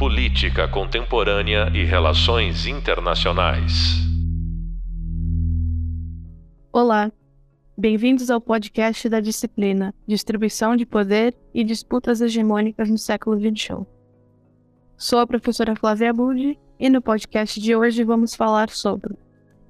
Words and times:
Política 0.00 0.66
Contemporânea 0.66 1.70
e 1.74 1.84
Relações 1.84 2.66
Internacionais. 2.66 3.98
Olá, 6.72 7.12
bem-vindos 7.76 8.30
ao 8.30 8.40
podcast 8.40 9.06
da 9.10 9.20
disciplina 9.20 9.94
Distribuição 10.08 10.74
de 10.74 10.86
Poder 10.86 11.36
e 11.52 11.62
Disputas 11.62 12.22
Hegemônicas 12.22 12.88
no 12.88 12.96
Século 12.96 13.38
XXI. 13.38 13.84
Sou 14.96 15.18
a 15.18 15.26
professora 15.26 15.76
Flávia 15.76 16.14
Budi 16.14 16.58
e 16.78 16.88
no 16.88 17.02
podcast 17.02 17.60
de 17.60 17.76
hoje 17.76 18.02
vamos 18.02 18.34
falar 18.34 18.70
sobre 18.70 19.14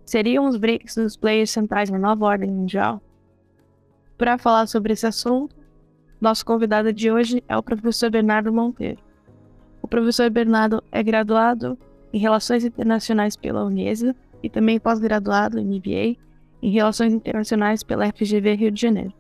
seriam 0.05 0.47
os 0.47 0.57
BRICS 0.57 0.97
os 0.99 1.17
players 1.17 1.51
centrais 1.51 1.91
na 1.91 1.99
nova 1.99 2.27
ordem 2.27 2.53
mundial? 2.53 3.03
Para 4.17 4.39
falar 4.39 4.69
sobre 4.69 4.93
esse 4.93 5.09
assunto, 5.09 5.57
nosso 6.21 6.47
convidado 6.47 6.93
de 6.93 7.11
hoje 7.11 7.43
é 7.49 7.57
o 7.57 7.63
professor 7.65 8.13
Bernardo 8.13 8.53
Monteiro. 8.53 9.10
O 9.83 9.89
professor 9.89 10.31
Bernardo 10.31 10.83
é 10.93 11.03
graduado 11.03 11.79
em 12.13 12.19
Relações 12.19 12.65
Internacionais 12.65 13.37
pela 13.37 13.65
Unesa 13.65 14.15
e 14.43 14.51
também 14.51 14.79
pós-graduado 14.79 15.59
em 15.59 15.67
MBA 15.67 16.21
em 16.63 16.71
Relações 16.71 17.13
Internacionais 17.13 17.83
pela 17.83 18.11
FGV 18.13 18.55
Rio 18.55 18.71
de 18.71 18.81
Janeiro. 18.81 19.13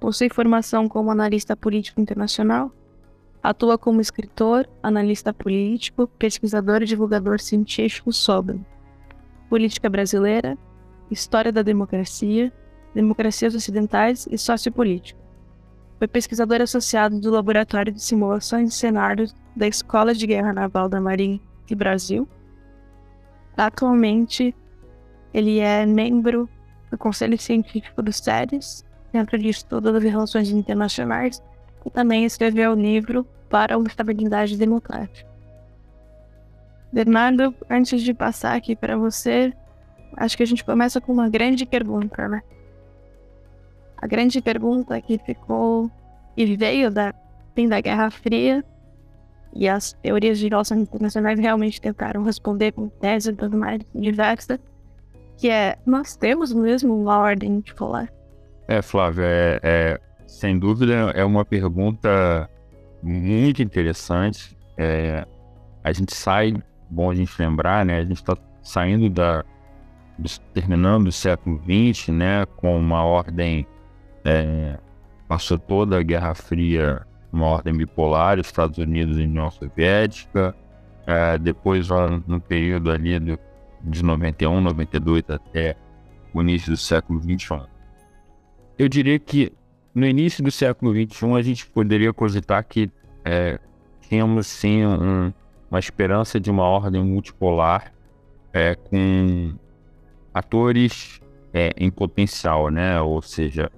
Possui 0.00 0.28
formação 0.28 0.88
como 0.88 1.10
analista 1.10 1.56
político 1.56 2.00
internacional, 2.00 2.70
atua 3.42 3.76
como 3.76 4.00
escritor, 4.00 4.68
analista 4.82 5.32
político, 5.32 6.06
pesquisador 6.06 6.82
e 6.82 6.86
divulgador 6.86 7.40
científico 7.40 8.12
sobre 8.12 8.60
política 9.48 9.88
brasileira, 9.88 10.56
história 11.10 11.50
da 11.50 11.62
democracia, 11.62 12.52
democracias 12.94 13.54
ocidentais 13.54 14.28
e 14.30 14.38
sociopolítica. 14.38 15.18
Foi 15.98 16.06
pesquisador 16.06 16.60
associado 16.60 17.18
do 17.20 17.30
Laboratório 17.30 17.92
de 17.92 18.00
Simulações 18.00 18.68
de 18.68 18.74
Cenários 18.74 19.34
da 19.58 19.66
Escola 19.66 20.14
de 20.14 20.24
Guerra 20.24 20.52
Naval 20.52 20.88
da 20.88 21.00
Marinha 21.00 21.40
do 21.68 21.76
Brasil. 21.76 22.28
Atualmente, 23.56 24.54
ele 25.34 25.58
é 25.58 25.84
membro 25.84 26.48
do 26.90 26.96
Conselho 26.96 27.36
Científico 27.36 28.00
do 28.00 28.12
SEDES, 28.12 28.84
Centro 29.10 29.36
de 29.36 29.48
Estudo 29.48 29.92
das 29.92 30.02
Relações 30.02 30.48
Internacionais, 30.50 31.42
e 31.84 31.90
também 31.90 32.24
escreveu 32.24 32.72
o 32.72 32.80
livro 32.80 33.26
Para 33.50 33.76
uma 33.76 33.88
Estabilidade 33.88 34.56
Democrática. 34.56 35.28
Bernardo, 36.92 37.52
antes 37.68 38.00
de 38.00 38.14
passar 38.14 38.54
aqui 38.54 38.76
para 38.76 38.96
você, 38.96 39.52
acho 40.16 40.36
que 40.36 40.42
a 40.44 40.46
gente 40.46 40.64
começa 40.64 41.00
com 41.00 41.12
uma 41.12 41.28
grande 41.28 41.66
pergunta, 41.66 42.28
né? 42.28 42.42
A 43.96 44.06
grande 44.06 44.40
pergunta 44.40 45.00
que 45.00 45.18
ficou 45.18 45.90
e 46.36 46.56
veio 46.56 46.90
da 46.90 47.12
fim 47.54 47.68
da 47.68 47.80
Guerra 47.80 48.08
Fria 48.10 48.64
e 49.54 49.68
as 49.68 49.92
teorias 49.94 50.38
de 50.38 50.48
relações 50.48 50.82
internacionais 50.82 51.38
realmente 51.38 51.80
tentaram 51.80 52.22
responder 52.22 52.72
com 52.72 52.88
tese 52.88 53.30
e 53.30 53.34
tudo 53.34 53.56
mais 53.56 53.80
diversa, 53.94 54.58
que 55.36 55.48
é, 55.48 55.78
nós 55.86 56.16
temos 56.16 56.52
mesmo 56.52 57.00
uma 57.00 57.18
ordem 57.18 57.50
multipolar? 57.50 58.12
É, 58.66 58.82
Flávio, 58.82 59.24
é, 59.24 59.60
é, 59.62 60.00
sem 60.26 60.58
dúvida 60.58 60.92
é 61.14 61.24
uma 61.24 61.44
pergunta 61.44 62.50
muito 63.02 63.62
interessante. 63.62 64.56
É, 64.76 65.26
a 65.82 65.92
gente 65.92 66.14
sai, 66.14 66.54
bom 66.90 67.10
a 67.10 67.14
gente 67.14 67.32
lembrar, 67.38 67.84
né? 67.84 67.98
A 67.98 68.04
gente 68.04 68.16
está 68.16 68.36
saindo 68.62 69.08
da, 69.08 69.44
terminando 70.52 71.06
o 71.06 71.12
século 71.12 71.60
XX, 71.62 72.08
né? 72.08 72.46
Com 72.56 72.78
uma 72.78 73.04
ordem 73.04 73.66
é, 74.24 74.78
passou 75.26 75.58
toda 75.58 75.98
a 75.98 76.02
Guerra 76.02 76.34
Fria 76.34 77.06
uma 77.32 77.46
ordem 77.46 77.74
bipolar, 77.74 78.38
Estados 78.38 78.78
Unidos 78.78 79.18
e 79.18 79.22
União 79.22 79.50
Soviética, 79.50 80.54
é, 81.06 81.38
depois 81.38 81.88
no 82.26 82.40
período 82.40 82.90
ali 82.90 83.18
de 83.82 84.02
91, 84.02 84.60
92 84.60 85.24
até 85.28 85.76
o 86.32 86.42
início 86.42 86.70
do 86.70 86.76
século 86.76 87.18
21. 87.20 87.64
Eu 88.78 88.88
diria 88.88 89.18
que 89.18 89.52
no 89.94 90.06
início 90.06 90.42
do 90.44 90.50
século 90.50 90.92
21 90.92 91.34
a 91.34 91.42
gente 91.42 91.66
poderia 91.66 92.12
cogitar 92.12 92.64
que 92.64 92.90
é, 93.24 93.58
tínhamos 94.08 94.46
sim 94.46 94.86
um, 94.86 95.32
uma 95.70 95.78
esperança 95.78 96.38
de 96.38 96.50
uma 96.50 96.64
ordem 96.64 97.02
multipolar 97.04 97.92
é, 98.52 98.74
com 98.74 99.54
atores 100.32 101.20
é, 101.52 101.72
em 101.76 101.90
potencial, 101.90 102.70
né? 102.70 103.00
Ou 103.00 103.20
seja, 103.20 103.70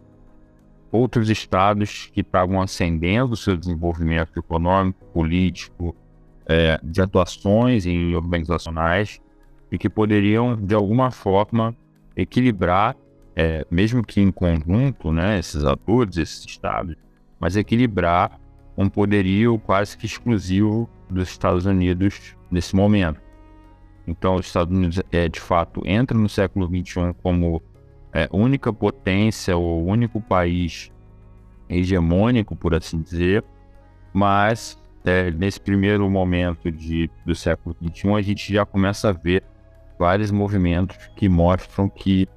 outros 0.91 1.31
estados 1.31 2.11
que 2.13 2.21
estavam 2.21 2.61
ascendendo 2.61 3.33
o 3.33 3.37
seu 3.37 3.57
desenvolvimento 3.57 4.39
econômico, 4.39 5.05
político, 5.07 5.95
é, 6.47 6.81
de 6.83 7.01
atuações 7.01 7.87
em 7.87 8.15
organizacionais 8.15 9.21
e 9.71 9.79
que 9.79 9.89
poderiam, 9.89 10.57
de 10.57 10.75
alguma 10.75 11.11
forma, 11.11 11.77
equilibrar, 12.17 12.97
é, 13.37 13.65
mesmo 13.71 14.05
que 14.05 14.21
em 14.21 14.33
conjunto, 14.33 15.13
né, 15.13 15.39
esses 15.39 15.65
atores, 15.65 16.17
esses 16.17 16.45
estados, 16.45 16.97
mas 17.39 17.57
equilibrar 17.57 18.39
um 18.77 18.89
poderio 18.89 19.59
quase 19.61 19.97
que 19.97 20.07
exclusivo 20.07 20.89
dos 21.09 21.29
Estados 21.29 21.67
Unidos 21.67 22.37
nesse 22.51 22.75
momento. 22.75 23.21
Então, 24.07 24.35
os 24.35 24.47
Estados 24.47 24.77
Unidos, 24.77 25.01
é, 25.13 25.29
de 25.29 25.41
fato, 25.41 25.83
entra 25.85 26.19
no 26.19 26.29
século 26.29 26.67
XXI 26.67 27.15
como 27.23 27.63
é, 28.13 28.29
única 28.33 28.73
potência 28.73 29.57
ou 29.57 29.85
único 29.87 30.21
país 30.21 30.91
hegemônico, 31.69 32.57
por 32.57 32.75
assim 32.75 33.01
dizer, 33.01 33.45
mas 34.13 34.81
é, 35.05 35.31
nesse 35.31 35.61
primeiro 35.61 36.09
momento 36.11 36.71
de, 36.71 37.09
do 37.25 37.35
século 37.35 37.77
XXI 37.81 38.15
a 38.15 38.23
gente 38.23 38.53
já 38.53 38.67
começa 38.67 39.09
a 39.09 39.13
ver 39.13 39.45
vários 39.99 40.31
movimentos 40.31 40.97
que 41.17 41.29
mostram 41.29 41.89
que 41.89 42.29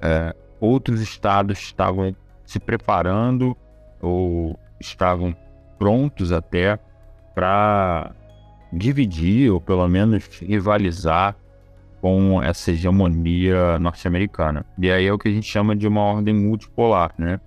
é, 0.00 0.34
outros 0.60 1.00
estados 1.00 1.58
estavam 1.58 2.14
se 2.44 2.58
preparando 2.58 3.56
ou 4.00 4.58
estavam 4.80 5.36
prontos 5.78 6.32
até 6.32 6.78
para 7.34 8.14
dividir 8.72 9.50
ou 9.50 9.60
pelo 9.60 9.86
menos 9.88 10.24
rivalizar 10.40 11.36
com 12.00 12.42
essa 12.42 12.70
hegemonia 12.70 13.78
norte-americana. 13.78 14.64
E 14.78 14.90
aí 14.90 15.06
é 15.06 15.12
o 15.12 15.18
que 15.18 15.28
a 15.28 15.32
gente 15.32 15.46
chama 15.46 15.74
de 15.74 15.86
uma 15.86 16.00
ordem 16.00 16.34
multipolar, 16.34 17.12
né? 17.18 17.40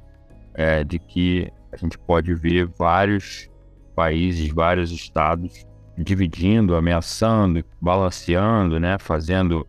É, 0.54 0.84
de 0.84 1.00
que 1.00 1.52
a 1.72 1.78
gente 1.78 1.98
pode 1.98 2.34
ver 2.34 2.68
vários 2.68 3.50
países, 3.96 4.52
vários 4.52 4.92
estados 4.92 5.66
dividindo, 5.98 6.76
ameaçando, 6.76 7.64
balanceando, 7.80 8.80
né? 8.80 8.98
Fazendo 9.00 9.66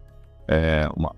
é, 0.49 0.89
uma, 0.97 1.15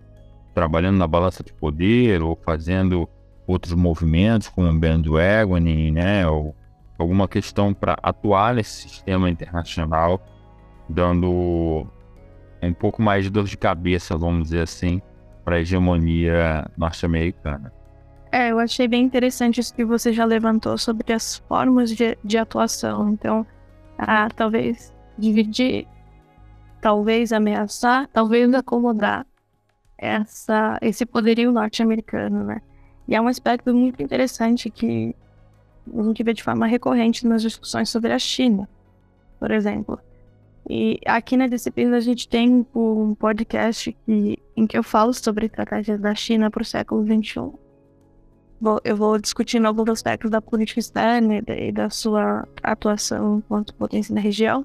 trabalhando 0.54 0.98
na 0.98 1.06
balança 1.06 1.42
de 1.42 1.52
poder 1.52 2.22
ou 2.22 2.38
fazendo 2.44 3.08
outros 3.46 3.74
movimentos 3.74 4.48
como 4.48 4.72
bandwagoning, 4.78 5.90
né? 5.90 6.28
Ou 6.28 6.54
alguma 6.98 7.26
questão 7.26 7.72
para 7.72 7.96
atuar 8.02 8.54
nesse 8.54 8.88
sistema 8.88 9.28
internacional, 9.30 10.20
dando 10.88 11.86
um 12.68 12.74
pouco 12.74 13.02
mais 13.02 13.24
de 13.24 13.30
dor 13.30 13.44
de 13.44 13.56
cabeça, 13.56 14.16
vamos 14.16 14.44
dizer 14.44 14.62
assim, 14.62 15.00
para 15.44 15.56
a 15.56 15.60
hegemonia 15.60 16.70
norte-americana. 16.76 17.72
É, 18.32 18.50
eu 18.50 18.58
achei 18.58 18.88
bem 18.88 19.04
interessante 19.04 19.60
isso 19.60 19.72
que 19.72 19.84
você 19.84 20.12
já 20.12 20.24
levantou 20.24 20.76
sobre 20.76 21.12
as 21.12 21.36
formas 21.48 21.90
de, 21.90 22.18
de 22.24 22.36
atuação. 22.36 23.10
Então, 23.10 23.46
ah, 23.96 24.28
talvez 24.34 24.92
dividir, 25.16 25.86
talvez 26.80 27.32
ameaçar, 27.32 28.08
talvez 28.12 28.52
acomodar 28.52 29.24
essa, 29.96 30.78
esse 30.82 31.06
poderio 31.06 31.52
norte-americano, 31.52 32.44
né? 32.44 32.60
E 33.06 33.14
é 33.14 33.20
um 33.20 33.28
aspecto 33.28 33.72
muito 33.72 34.02
interessante 34.02 34.68
que 34.68 35.14
a 35.96 36.02
gente 36.02 36.22
vê 36.22 36.32
de 36.32 36.42
forma 36.42 36.66
recorrente 36.66 37.26
nas 37.26 37.42
discussões 37.42 37.88
sobre 37.90 38.12
a 38.12 38.18
China, 38.18 38.68
por 39.38 39.50
exemplo. 39.50 40.00
E 40.68 40.98
aqui 41.04 41.36
na 41.36 41.46
disciplina 41.46 41.96
a 41.96 42.00
gente 42.00 42.26
tem 42.26 42.66
um 42.74 43.14
podcast 43.14 43.94
que, 44.04 44.38
em 44.56 44.66
que 44.66 44.78
eu 44.78 44.82
falo 44.82 45.12
sobre 45.12 45.46
estratégias 45.46 46.00
da 46.00 46.14
China 46.14 46.50
para 46.50 46.62
o 46.62 46.64
século 46.64 47.04
XXI. 47.04 47.52
Vou, 48.60 48.80
eu 48.82 48.96
vou 48.96 49.18
discutindo 49.18 49.66
alguns 49.66 49.90
aspectos 49.90 50.30
da 50.30 50.40
política 50.40 50.80
externa 50.80 51.42
e 51.46 51.70
da, 51.70 51.90
sua 51.90 52.48
atuação 52.62 53.38
enquanto 53.38 53.74
potência 53.74 54.14
na 54.14 54.20
região. 54.20 54.64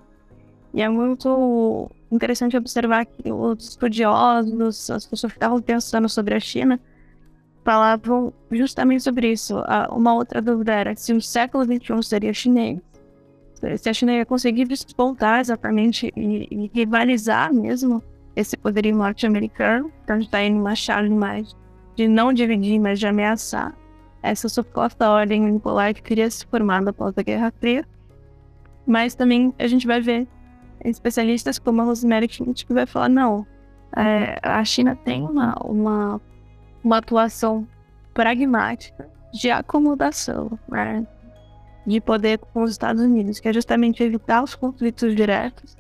E 0.74 0.82
é 0.82 0.88
muito 0.88 1.92
interessante 2.10 2.56
observar 2.56 3.06
que 3.06 3.30
os 3.30 3.70
estudiosos, 3.70 4.90
as 4.90 5.06
pessoas 5.06 5.34
que 5.34 5.38
estavam 5.38 5.62
pensando 5.62 6.08
sobre 6.08 6.34
a 6.34 6.40
China, 6.40 6.80
falavam 7.66 8.32
justamente 8.50 9.04
sobre 9.04 9.34
isso. 9.34 9.56
Uma 9.92 10.14
outra 10.14 10.42
dúvida 10.42 10.72
era 10.72 10.96
se 10.96 11.12
o 11.12 11.22
século 11.22 11.66
XXI 11.66 12.04
seria 12.04 12.34
chinês 12.34 12.80
se 13.78 13.90
a 13.90 13.94
China 13.94 14.14
ia 14.14 14.26
conseguir 14.26 14.66
despontar 14.66 15.42
exatamente 15.42 16.12
e, 16.16 16.48
e 16.50 16.72
rivalizar 16.74 17.54
mesmo 17.54 18.02
esse 18.36 18.56
poderio 18.56 18.96
norte-americano, 18.96 19.92
então 20.04 20.16
a 20.16 20.20
gente 20.20 20.28
está 20.28 20.44
indo 20.44 20.58
numa 20.58 20.76
chave 20.76 21.10
mais 21.10 21.56
de 21.96 22.08
não 22.08 22.32
dividir, 22.32 22.80
mas 22.80 23.00
de 23.00 23.08
ameaçar 23.08 23.76
essa 24.22 24.48
suposta 24.48 25.10
ordem 25.10 25.44
unipolar 25.44 25.94
que 25.94 26.02
teria 26.02 26.30
se 26.30 26.46
formado 26.46 26.90
após 26.90 27.18
a 27.18 27.22
Guerra 27.22 27.54
Fria. 27.60 27.86
Mas 28.86 29.16
também 29.16 29.54
a 29.60 29.68
gente 29.68 29.86
vai 29.86 30.00
ver 30.02 30.28
especialistas 30.84 31.60
como 31.60 31.82
a 31.82 31.86
Rosemary 31.86 32.28
Schmidt 32.30 32.66
que 32.66 32.74
vai 32.74 32.86
falar, 32.86 33.10
não, 33.10 33.46
é, 33.96 34.40
a 34.42 34.64
China 34.64 34.96
tem 34.96 35.24
uma, 35.24 35.54
uma, 35.64 36.22
uma 36.84 36.98
atuação 36.98 37.68
pragmática 38.14 39.10
de 39.34 39.52
acomodação, 39.52 40.58
né, 40.68 41.06
de 41.90 42.00
poder 42.00 42.38
com 42.38 42.62
os 42.62 42.72
Estados 42.72 43.02
Unidos, 43.02 43.40
que 43.40 43.50
é 43.50 43.54
justamente 43.54 44.04
evitar 44.04 44.44
os 44.44 44.54
conflitos 44.54 45.16
diretos, 45.16 45.76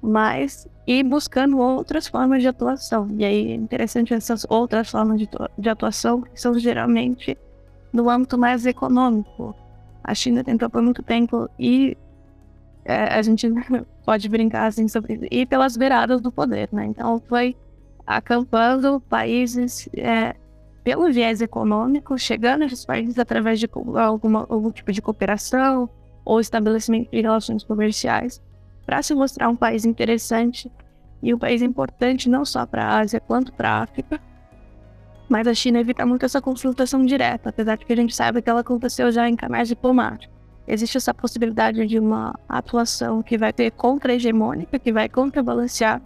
mas 0.00 0.68
ir 0.86 1.02
buscando 1.02 1.58
outras 1.58 2.06
formas 2.06 2.42
de 2.42 2.48
atuação. 2.48 3.08
E 3.18 3.24
aí 3.24 3.50
é 3.50 3.54
interessante 3.54 4.14
essas 4.14 4.46
outras 4.48 4.88
formas 4.88 5.18
de, 5.18 5.28
de 5.58 5.68
atuação, 5.68 6.22
que 6.22 6.40
são 6.40 6.56
geralmente 6.56 7.36
no 7.92 8.08
âmbito 8.08 8.38
mais 8.38 8.64
econômico. 8.66 9.52
A 10.04 10.14
China 10.14 10.44
tentou 10.44 10.70
por 10.70 10.80
muito 10.80 11.02
tempo 11.02 11.50
e 11.58 11.96
é, 12.84 13.14
a 13.14 13.20
gente 13.20 13.48
pode 14.06 14.28
brincar 14.28 14.66
assim 14.66 14.86
sobre 14.86 15.26
ir 15.28 15.46
pelas 15.46 15.76
beiradas 15.76 16.20
do 16.20 16.30
poder, 16.30 16.68
né? 16.70 16.86
Então 16.86 17.20
foi 17.28 17.56
acampando 18.06 19.00
países 19.00 19.88
é, 19.92 20.36
pelo 20.86 21.10
viés 21.10 21.40
econômico, 21.40 22.16
chegando 22.16 22.62
a 22.62 22.66
esses 22.66 22.84
países 22.84 23.18
através 23.18 23.58
de 23.58 23.68
alguma, 23.96 24.46
algum 24.48 24.70
tipo 24.70 24.92
de 24.92 25.02
cooperação 25.02 25.90
ou 26.24 26.38
estabelecimento 26.38 27.10
de 27.10 27.20
relações 27.20 27.64
comerciais, 27.64 28.40
para 28.86 29.02
se 29.02 29.12
mostrar 29.12 29.48
um 29.48 29.56
país 29.56 29.84
interessante 29.84 30.70
e 31.20 31.34
um 31.34 31.38
país 31.38 31.60
importante 31.60 32.28
não 32.28 32.44
só 32.44 32.64
para 32.64 32.84
a 32.84 32.98
Ásia 33.00 33.18
quanto 33.18 33.52
para 33.52 33.68
a 33.68 33.82
África. 33.82 34.20
Mas 35.28 35.48
a 35.48 35.54
China 35.54 35.80
evita 35.80 36.06
muito 36.06 36.24
essa 36.24 36.40
confrontação 36.40 37.04
direta, 37.04 37.48
apesar 37.48 37.76
de 37.76 37.84
que 37.84 37.92
a 37.92 37.96
gente 37.96 38.14
sabe 38.14 38.40
que 38.40 38.48
ela 38.48 38.60
aconteceu 38.60 39.10
já 39.10 39.28
em 39.28 39.34
canais 39.34 39.66
diplomáticos. 39.66 40.36
Existe 40.68 40.98
essa 40.98 41.12
possibilidade 41.12 41.84
de 41.84 41.98
uma 41.98 42.38
atuação 42.48 43.24
que 43.24 43.36
vai 43.36 43.52
ter 43.52 43.72
contra-hegemônica, 43.72 44.78
que 44.78 44.92
vai 44.92 45.08
contrabalancear 45.08 46.00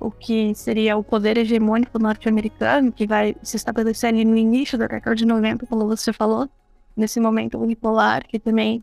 o 0.00 0.10
que 0.10 0.54
seria 0.54 0.96
o 0.96 1.04
poder 1.04 1.36
hegemônico 1.36 1.98
norte-americano, 1.98 2.90
que 2.90 3.06
vai 3.06 3.36
se 3.42 3.56
estabelecer 3.56 4.08
ali 4.08 4.24
no 4.24 4.36
início 4.36 4.78
da 4.78 4.86
década 4.86 5.14
de 5.14 5.26
90, 5.26 5.66
como 5.66 5.86
você 5.86 6.12
falou, 6.12 6.48
nesse 6.96 7.20
momento 7.20 7.58
unipolar, 7.58 8.26
que 8.26 8.38
também 8.38 8.82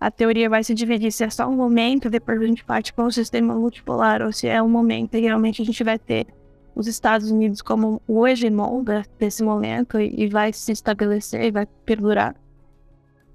a 0.00 0.10
teoria 0.10 0.48
vai 0.48 0.62
se 0.62 0.74
dividir 0.74 1.10
se 1.10 1.24
é 1.24 1.30
só 1.30 1.48
um 1.48 1.56
momento, 1.56 2.08
depois 2.08 2.40
a 2.40 2.46
gente 2.46 2.64
parte 2.64 2.92
para 2.92 3.04
o 3.04 3.10
sistema 3.10 3.54
multipolar, 3.54 4.22
ou 4.22 4.32
se 4.32 4.46
é 4.46 4.62
um 4.62 4.68
momento 4.68 5.16
e 5.16 5.20
realmente 5.20 5.60
a 5.60 5.64
gente 5.64 5.82
vai 5.82 5.98
ter 5.98 6.26
os 6.74 6.86
Estados 6.86 7.30
Unidos 7.30 7.62
como 7.62 8.02
o 8.06 8.26
hegemon 8.26 8.84
desse 9.18 9.42
momento 9.42 10.00
e 10.00 10.28
vai 10.28 10.52
se 10.52 10.72
estabelecer 10.72 11.44
e 11.44 11.50
vai 11.50 11.66
perdurar. 11.84 12.34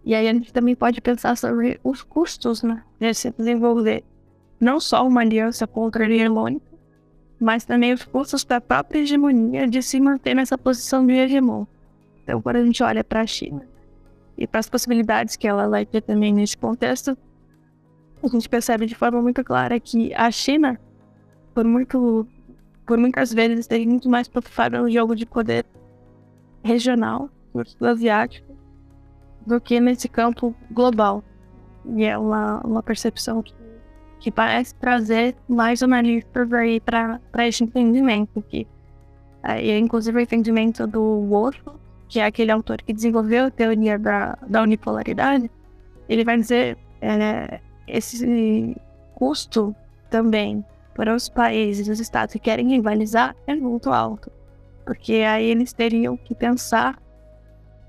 E 0.05 0.13
aí 0.13 0.27
a 0.27 0.33
gente 0.33 0.53
também 0.53 0.75
pode 0.75 1.01
pensar 1.01 1.37
sobre 1.37 1.79
os 1.83 2.01
custos 2.03 2.63
né, 2.63 2.83
de 2.99 3.13
se 3.13 3.31
desenvolver 3.31 4.03
não 4.59 4.79
só 4.79 5.07
uma 5.07 5.21
aliança 5.21 5.65
contra 5.65 6.05
a 6.05 6.09
hegemônica, 6.09 6.68
mas 7.39 7.63
também 7.63 7.93
os 7.93 8.03
custos 8.03 8.43
da 8.43 8.59
própria 8.59 8.99
hegemonia 8.99 9.67
de 9.67 9.81
se 9.81 9.99
manter 9.99 10.35
nessa 10.35 10.57
posição 10.57 11.05
de 11.05 11.13
hegemon. 11.13 11.65
Então, 12.23 12.41
quando 12.41 12.57
a 12.57 12.65
gente 12.65 12.83
olha 12.83 13.03
para 13.03 13.21
a 13.21 13.25
China 13.25 13.65
e 14.37 14.45
para 14.45 14.59
as 14.59 14.69
possibilidades 14.69 15.35
que 15.35 15.47
ela 15.47 15.67
vai 15.69 15.85
ter 15.85 16.01
também 16.01 16.33
nesse 16.33 16.57
contexto, 16.57 17.17
a 18.21 18.27
gente 18.27 18.49
percebe 18.49 18.85
de 18.85 18.95
forma 18.95 19.21
muito 19.21 19.43
clara 19.43 19.79
que 19.79 20.13
a 20.13 20.29
China, 20.29 20.79
por, 21.53 21.63
muito, 21.63 22.27
por 22.85 22.97
muitas 22.97 23.33
vezes, 23.33 23.65
tem 23.65 23.87
muito 23.87 24.09
mais 24.09 24.27
preocupada 24.27 24.81
no 24.81 24.89
jogo 24.89 25.15
de 25.15 25.25
poder 25.25 25.65
regional, 26.61 27.29
no 27.53 27.87
asiático, 27.87 28.53
do 29.45 29.59
que 29.61 29.79
nesse 29.79 30.09
campo 30.09 30.53
global. 30.69 31.23
E 31.95 32.03
é 32.03 32.17
uma, 32.17 32.59
uma 32.59 32.83
percepção 32.83 33.41
que 33.41 33.53
que 34.19 34.31
parece 34.31 34.75
trazer 34.75 35.35
mais 35.47 35.81
analistas 35.81 36.51
aí 36.53 36.79
para 36.79 37.47
esse 37.47 37.63
entendimento, 37.63 38.43
que 38.49 38.67
é, 39.43 39.77
inclusive 39.77 40.17
o 40.17 40.21
entendimento 40.21 40.85
do 40.85 41.25
Wolff, 41.27 41.59
que 42.07 42.19
é 42.19 42.25
aquele 42.25 42.51
autor 42.51 42.81
que 42.81 42.91
desenvolveu 42.91 43.45
a 43.45 43.51
teoria 43.51 43.97
da, 43.97 44.37
da 44.47 44.61
unipolaridade, 44.61 45.49
ele 46.09 46.25
vai 46.25 46.37
dizer 46.37 46.77
é, 47.01 47.61
esse 47.87 48.75
custo 49.15 49.75
também 50.09 50.65
para 50.93 51.15
os 51.15 51.29
países, 51.29 51.87
os 51.87 51.99
estados 51.99 52.33
que 52.33 52.39
querem 52.39 52.69
rivalizar 52.69 53.35
é 53.47 53.55
muito 53.55 53.91
alto, 53.91 54.29
porque 54.85 55.13
aí 55.13 55.45
eles 55.45 55.71
teriam 55.71 56.17
que 56.17 56.35
pensar 56.35 56.99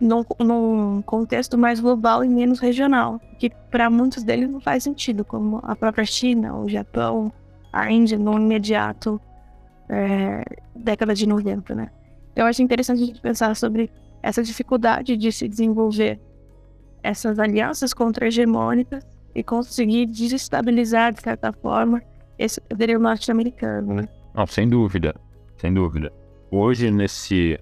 num, 0.00 1.02
contexto 1.02 1.58
mais 1.58 1.78
global 1.78 2.24
e 2.24 2.28
menos 2.28 2.58
regional, 2.58 3.20
que 3.38 3.50
para 3.70 3.90
muitos 3.90 4.22
deles 4.24 4.48
não 4.50 4.60
faz 4.60 4.82
sentido, 4.82 5.24
como 5.24 5.60
a 5.62 5.76
própria 5.76 6.04
China, 6.04 6.56
o 6.56 6.68
Japão, 6.68 7.30
a 7.72 7.90
Índia 7.90 8.18
no 8.18 8.38
imediato 8.38 9.20
é, 9.88 10.42
década 10.74 11.14
de 11.14 11.26
90, 11.26 11.74
né? 11.74 11.90
Eu 12.34 12.46
acho 12.46 12.62
interessante 12.62 13.02
a 13.02 13.06
gente 13.06 13.20
pensar 13.20 13.54
sobre 13.54 13.90
essa 14.22 14.42
dificuldade 14.42 15.16
de 15.16 15.30
se 15.30 15.48
desenvolver 15.48 16.20
essas 17.02 17.38
alianças 17.38 17.92
contra-hegemônicas 17.92 19.06
e 19.34 19.42
conseguir 19.42 20.06
desestabilizar, 20.06 21.12
de 21.12 21.20
certa 21.20 21.52
forma, 21.52 22.02
esse 22.38 22.60
poder 22.60 22.98
norte-americano, 22.98 23.94
né? 23.94 24.08
Não, 24.34 24.46
sem 24.46 24.68
dúvida, 24.68 25.14
sem 25.56 25.74
dúvida. 25.74 26.12
Hoje, 26.50 26.90
nesse 26.90 27.58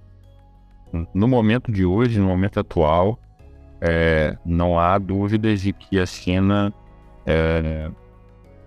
no 1.14 1.28
momento 1.28 1.70
de 1.70 1.84
hoje, 1.84 2.18
no 2.18 2.26
momento 2.26 2.60
atual, 2.60 3.18
é, 3.80 4.36
não 4.44 4.78
há 4.78 4.98
dúvidas 4.98 5.60
de 5.60 5.72
que 5.72 5.98
a 5.98 6.06
China 6.06 6.72
é, 7.26 7.90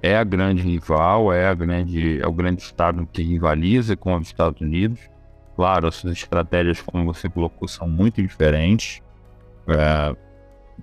é, 0.02 0.18
a 0.18 0.24
grande 0.24 0.62
rival, 0.62 1.34
é, 1.34 1.48
a 1.48 1.54
grande, 1.54 2.22
é 2.22 2.28
o 2.28 2.32
grande 2.32 2.62
Estado 2.62 3.08
que 3.12 3.22
rivaliza 3.22 3.96
com 3.96 4.16
os 4.16 4.28
Estados 4.28 4.62
Unidos. 4.62 5.00
Claro, 5.56 5.88
as 5.88 5.96
suas 5.96 6.14
estratégias, 6.14 6.82
como 6.82 7.06
você 7.06 7.30
colocou, 7.30 7.68
são 7.68 7.88
muito 7.88 8.22
diferentes. 8.22 9.02
É, 9.68 10.16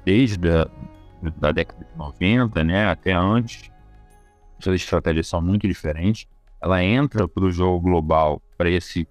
desde 0.04 0.48
a 0.50 0.68
da 1.36 1.50
década 1.52 1.84
de 1.84 1.98
90 1.98 2.64
né, 2.64 2.86
até 2.86 3.12
antes, 3.12 3.70
suas 4.58 4.76
estratégias 4.76 5.26
são 5.26 5.40
muito 5.40 5.66
diferentes. 5.66 6.26
Ela 6.60 6.82
entra 6.82 7.28
para 7.28 7.44
o 7.44 7.50
jogo 7.50 7.80
global, 7.80 8.42
para 8.56 8.70
esse 8.70 9.06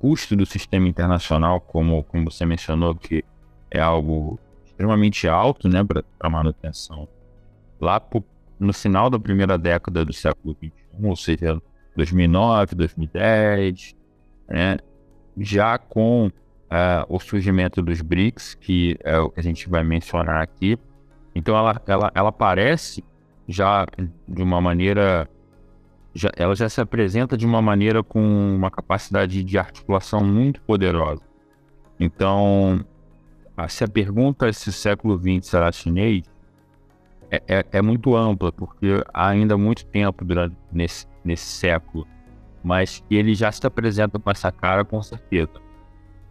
custo 0.00 0.34
do 0.34 0.46
sistema 0.46 0.88
internacional, 0.88 1.60
como, 1.60 2.02
como 2.04 2.30
você 2.30 2.46
mencionou, 2.46 2.94
que 2.94 3.22
é 3.70 3.78
algo 3.78 4.40
extremamente 4.64 5.28
alto 5.28 5.68
né, 5.68 5.84
para 6.18 6.30
manutenção. 6.30 7.06
Lá 7.78 8.02
no 8.58 8.72
final 8.72 9.10
da 9.10 9.18
primeira 9.18 9.58
década 9.58 10.02
do 10.02 10.12
século 10.12 10.56
XXI, 10.56 10.72
ou 11.02 11.14
seja, 11.14 11.62
2009, 11.94 12.74
2010, 12.74 13.94
né, 14.48 14.78
já 15.36 15.76
com 15.76 16.28
uh, 16.28 17.04
o 17.06 17.20
surgimento 17.20 17.82
dos 17.82 18.00
BRICS, 18.00 18.54
que 18.54 18.96
é 19.04 19.18
o 19.18 19.28
que 19.28 19.38
a 19.38 19.42
gente 19.42 19.68
vai 19.68 19.84
mencionar 19.84 20.42
aqui, 20.42 20.78
então 21.34 21.54
ela, 21.54 21.80
ela, 21.86 22.10
ela 22.14 22.28
aparece 22.30 23.04
já 23.46 23.86
de 24.26 24.42
uma 24.42 24.62
maneira 24.62 25.28
já, 26.14 26.30
ela 26.36 26.54
já 26.54 26.68
se 26.68 26.80
apresenta 26.80 27.36
de 27.36 27.46
uma 27.46 27.62
maneira 27.62 28.02
com 28.02 28.20
uma 28.20 28.70
capacidade 28.70 29.42
de 29.44 29.58
articulação 29.58 30.24
muito 30.24 30.60
poderosa. 30.62 31.22
Então, 31.98 32.84
se 33.68 33.84
a 33.84 33.88
pergunta 33.88 34.52
se 34.52 34.68
o 34.68 34.72
século 34.72 35.18
XX 35.18 35.48
será 35.48 35.70
chinês, 35.70 36.24
é, 37.30 37.42
é, 37.46 37.66
é, 37.72 37.82
muito 37.82 38.16
ampla, 38.16 38.50
porque 38.50 39.04
há 39.14 39.28
ainda 39.28 39.56
muito 39.56 39.86
tempo 39.86 40.24
durante, 40.24 40.56
nesse, 40.72 41.06
nesse 41.24 41.44
século, 41.44 42.06
mas 42.62 43.04
ele 43.08 43.34
já 43.34 43.52
se 43.52 43.64
apresenta 43.64 44.18
com 44.18 44.30
essa 44.30 44.50
cara 44.50 44.84
com 44.84 45.00
certeza. 45.00 45.52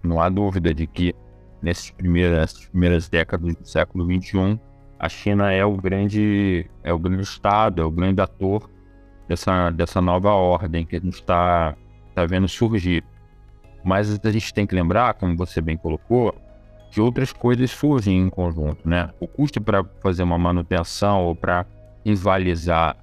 Não 0.04 0.22
há 0.22 0.28
dúvida 0.28 0.74
de 0.74 0.86
que 0.86 1.16
nessas 1.62 1.92
primeiras, 1.92 2.68
primeiras 2.68 3.08
décadas 3.08 3.56
do 3.56 3.66
século 3.66 4.06
XXI, 4.06 4.60
a 4.98 5.08
China 5.08 5.52
é 5.52 5.64
o 5.64 5.78
grande, 5.78 6.70
é 6.84 6.92
o 6.92 7.00
grande 7.00 7.24
estado, 7.24 7.82
é 7.82 7.86
o 7.86 7.92
grande 7.92 8.22
ator 8.22 8.70
dessa, 9.30 9.70
dessa 9.70 10.02
nova 10.02 10.32
ordem 10.32 10.84
que 10.84 10.96
a 10.96 11.00
gente 11.00 11.14
está 11.14 11.76
tá 12.16 12.26
vendo 12.26 12.48
surgir. 12.48 13.04
Mas 13.84 14.20
a 14.26 14.32
gente 14.32 14.54
tem 14.54 14.66
que 14.66 14.74
lembrar, 14.74 15.14
como 15.14 15.38
você 15.38 15.62
bem 15.62 15.78
colocou, 15.78 16.36
que 16.92 17.00
outras 17.00 17.32
coisas 17.32 17.70
surgem 17.70 18.18
em 18.18 18.30
conjunto, 18.30 18.90
né? 18.90 19.12
O 19.20 19.28
custo 19.28 19.62
para 19.62 19.86
fazer 20.02 20.24
uma 20.24 20.38
manutenção 20.38 21.24
ou 21.24 21.36
para 21.36 21.66
rivalizar 22.04 22.98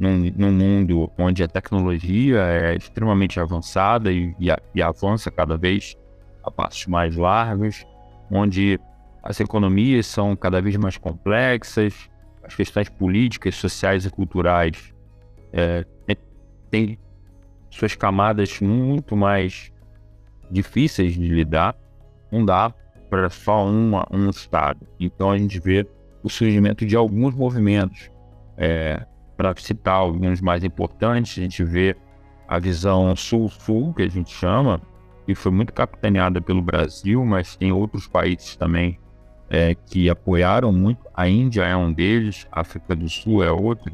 num, 0.00 0.32
num, 0.34 0.52
mundo 0.52 1.10
onde 1.18 1.42
a 1.42 1.48
tecnologia 1.48 2.38
é 2.38 2.74
extremamente 2.74 3.38
avançada 3.38 4.10
e, 4.10 4.34
e, 4.40 4.48
e 4.74 4.82
avança 4.82 5.30
cada 5.30 5.56
vez 5.56 5.94
a 6.42 6.50
passos 6.50 6.86
mais 6.86 7.14
largos, 7.14 7.86
onde 8.30 8.80
as 9.22 9.38
economias 9.40 10.06
são 10.06 10.34
cada 10.34 10.62
vez 10.62 10.76
mais 10.76 10.96
complexas, 10.96 12.08
as 12.42 12.54
questões 12.54 12.88
políticas, 12.88 13.54
sociais 13.56 14.06
e 14.06 14.10
culturais 14.10 14.95
é, 15.52 15.84
tem 16.70 16.98
suas 17.70 17.94
camadas 17.94 18.60
muito 18.60 19.16
mais 19.16 19.72
difíceis 20.50 21.14
de 21.14 21.28
lidar, 21.28 21.76
não 22.30 22.44
dá 22.44 22.72
para 23.10 23.28
só 23.30 23.66
uma, 23.66 24.06
um 24.10 24.30
estado. 24.30 24.86
Então 24.98 25.30
a 25.30 25.38
gente 25.38 25.60
vê 25.60 25.86
o 26.22 26.28
surgimento 26.28 26.84
de 26.84 26.96
alguns 26.96 27.34
movimentos, 27.34 28.10
é, 28.56 29.04
para 29.36 29.54
citar 29.56 29.94
alguns 29.94 30.40
mais 30.40 30.64
importantes, 30.64 31.38
a 31.38 31.42
gente 31.42 31.62
vê 31.62 31.94
a 32.48 32.58
visão 32.58 33.14
sul-sul, 33.14 33.92
que 33.94 34.02
a 34.02 34.08
gente 34.08 34.32
chama, 34.32 34.80
que 35.26 35.34
foi 35.34 35.52
muito 35.52 35.72
capitaneada 35.72 36.40
pelo 36.40 36.62
Brasil, 36.62 37.24
mas 37.24 37.56
tem 37.56 37.72
outros 37.72 38.06
países 38.06 38.56
também 38.56 38.98
é, 39.50 39.74
que 39.74 40.08
apoiaram 40.08 40.72
muito. 40.72 41.00
A 41.14 41.28
Índia 41.28 41.64
é 41.64 41.76
um 41.76 41.92
deles, 41.92 42.46
a 42.50 42.60
África 42.60 42.94
do 42.96 43.08
Sul 43.08 43.42
é 43.42 43.50
outro, 43.50 43.92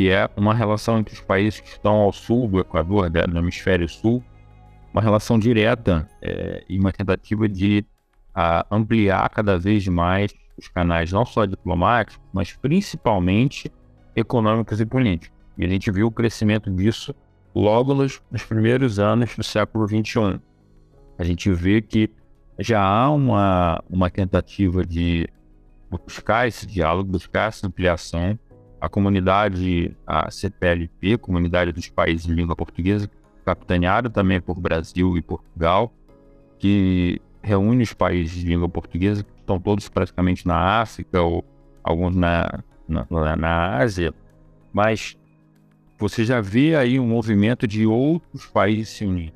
que 0.00 0.08
é 0.08 0.30
uma 0.34 0.54
relação 0.54 0.98
entre 0.98 1.12
os 1.12 1.20
países 1.20 1.60
que 1.60 1.68
estão 1.68 1.92
ao 1.96 2.10
sul 2.10 2.48
do 2.48 2.58
Equador, 2.58 3.10
né, 3.10 3.26
no 3.26 3.38
hemisfério 3.38 3.86
sul, 3.86 4.24
uma 4.94 5.02
relação 5.02 5.38
direta 5.38 6.08
é, 6.22 6.64
e 6.66 6.78
uma 6.78 6.90
tentativa 6.90 7.46
de 7.46 7.84
a, 8.34 8.64
ampliar 8.70 9.28
cada 9.28 9.58
vez 9.58 9.86
mais 9.88 10.32
os 10.56 10.68
canais, 10.68 11.12
não 11.12 11.26
só 11.26 11.44
diplomáticos, 11.44 12.18
mas 12.32 12.56
principalmente 12.56 13.70
econômicos 14.16 14.80
e 14.80 14.86
políticos. 14.86 15.36
E 15.58 15.66
a 15.66 15.68
gente 15.68 15.90
viu 15.90 16.06
o 16.06 16.10
crescimento 16.10 16.70
disso 16.70 17.14
logo 17.54 17.92
nos, 17.92 18.22
nos 18.30 18.42
primeiros 18.42 18.98
anos 18.98 19.36
do 19.36 19.44
século 19.44 19.86
XXI. 19.86 20.40
A 21.18 21.24
gente 21.24 21.52
vê 21.52 21.82
que 21.82 22.08
já 22.58 22.82
há 22.82 23.10
uma, 23.10 23.84
uma 23.90 24.08
tentativa 24.08 24.82
de 24.82 25.28
buscar 25.90 26.48
esse 26.48 26.66
diálogo, 26.66 27.12
buscar 27.12 27.48
essa 27.48 27.66
ampliação. 27.66 28.38
A 28.80 28.88
comunidade, 28.88 29.94
a 30.06 30.30
CPLP, 30.30 31.18
Comunidade 31.18 31.72
dos 31.72 31.88
Países 31.88 32.26
de 32.26 32.32
Língua 32.32 32.56
Portuguesa, 32.56 33.10
capitaneada 33.44 34.08
também 34.08 34.40
por 34.40 34.58
Brasil 34.58 35.16
e 35.16 35.22
Portugal, 35.22 35.92
que 36.58 37.20
reúne 37.42 37.82
os 37.82 37.92
países 37.92 38.32
de 38.36 38.46
língua 38.46 38.68
portuguesa, 38.68 39.24
que 39.24 39.30
estão 39.40 39.58
todos 39.58 39.88
praticamente 39.88 40.46
na 40.46 40.80
África 40.80 41.20
ou 41.20 41.44
alguns 41.82 42.14
na, 42.14 42.62
na, 42.86 43.36
na 43.36 43.76
Ásia, 43.78 44.12
mas 44.72 45.16
você 45.98 46.24
já 46.24 46.40
vê 46.40 46.76
aí 46.76 46.98
um 46.98 47.06
movimento 47.06 47.66
de 47.66 47.86
outros 47.86 48.46
países 48.46 48.88
se 48.90 49.04
unindo. 49.04 49.32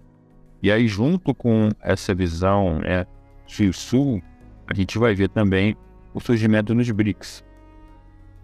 E 0.63 0.73
aí, 0.73 0.89
junto 0.89 1.35
com 1.35 1.69
essa 1.81 2.15
visão 2.15 2.79
né, 2.79 3.07
sul-sul, 3.47 4.23
a 4.67 4.73
gente 4.73 4.99
vai 4.99 5.15
ver 5.15 5.29
também 5.29 5.77
o 6.15 6.21
surgimento 6.21 6.75
nos 6.75 6.91
BRICS. 6.91 7.45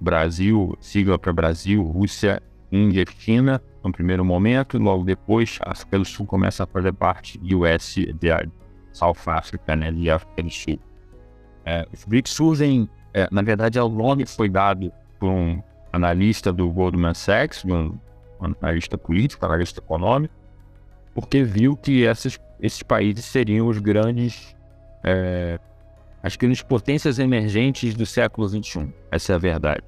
Brasil, 0.00 0.76
sigla 0.80 1.18
para 1.18 1.32
Brasil, 1.32 1.82
Rússia, 1.82 2.42
Índia 2.72 3.02
e 3.02 3.22
China, 3.22 3.60
no 3.84 3.92
primeiro 3.92 4.24
momento, 4.24 4.78
logo 4.78 5.04
depois, 5.04 5.58
a 5.62 5.72
África 5.72 5.98
do 5.98 6.04
Sul 6.04 6.26
começa 6.26 6.64
a 6.64 6.66
fazer 6.66 6.92
parte 6.92 7.38
de 7.38 7.54
US, 7.54 7.94
de 7.94 8.28
South 8.92 9.16
Africa, 9.26 9.76
né, 9.76 9.90
de 9.90 10.10
África 10.10 10.42
do 10.42 10.50
Sul. 10.50 10.78
É, 11.64 11.86
os 11.92 12.04
BRICS 12.04 12.30
surgem, 12.30 12.88
é, 13.12 13.28
na 13.30 13.42
verdade, 13.42 13.78
o 13.78 13.88
nome 13.88 14.26
foi 14.26 14.48
dado 14.48 14.92
por 15.18 15.30
um 15.30 15.62
analista 15.92 16.52
do 16.52 16.70
Goldman 16.70 17.14
Sachs, 17.14 17.64
um 17.64 17.98
analista 18.40 18.96
político, 18.96 19.44
analista 19.44 19.80
econômico, 19.80 20.34
porque 21.14 21.42
viu 21.42 21.76
que 21.76 22.06
essas, 22.06 22.38
esses 22.60 22.82
países 22.82 23.24
seriam 23.24 23.66
os 23.66 23.78
grandes, 23.78 24.56
é, 25.04 25.58
as 26.22 26.36
potências 26.62 27.18
emergentes 27.18 27.94
do 27.94 28.04
século 28.04 28.48
XXI. 28.48 28.92
Essa 29.10 29.32
é 29.32 29.34
a 29.36 29.38
verdade. 29.38 29.82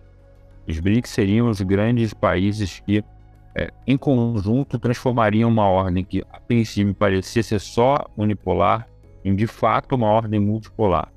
Os 0.67 0.79
BRICS 0.79 1.11
seriam 1.11 1.51
os 1.51 1.61
grandes 1.61 2.15
países 2.15 2.81
que, 2.81 3.05
é, 3.55 3.71
em 3.87 3.97
conjunto, 3.97 4.79
transformariam 4.79 5.51
uma 5.51 5.69
ordem 5.69 6.05
que, 6.05 6.25
a 6.31 6.41
princípio, 6.41 6.95
parecia 6.95 7.43
ser 7.43 7.59
só 7.59 7.97
unipolar 8.17 8.89
em, 9.25 9.35
de 9.35 9.47
fato, 9.47 9.95
uma 9.95 10.07
ordem 10.07 10.41
multipolar. 10.41 11.12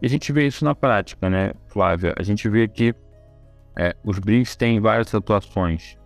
E 0.00 0.06
a 0.06 0.08
gente 0.08 0.32
vê 0.32 0.46
isso 0.46 0.64
na 0.64 0.74
prática, 0.74 1.28
né, 1.28 1.52
Flávia? 1.68 2.14
A 2.18 2.22
gente 2.22 2.48
vê 2.48 2.66
que 2.66 2.94
é, 3.76 3.94
os 4.04 4.18
BRICS 4.18 4.56
têm 4.56 4.80
várias 4.80 5.14
atuações 5.14 5.98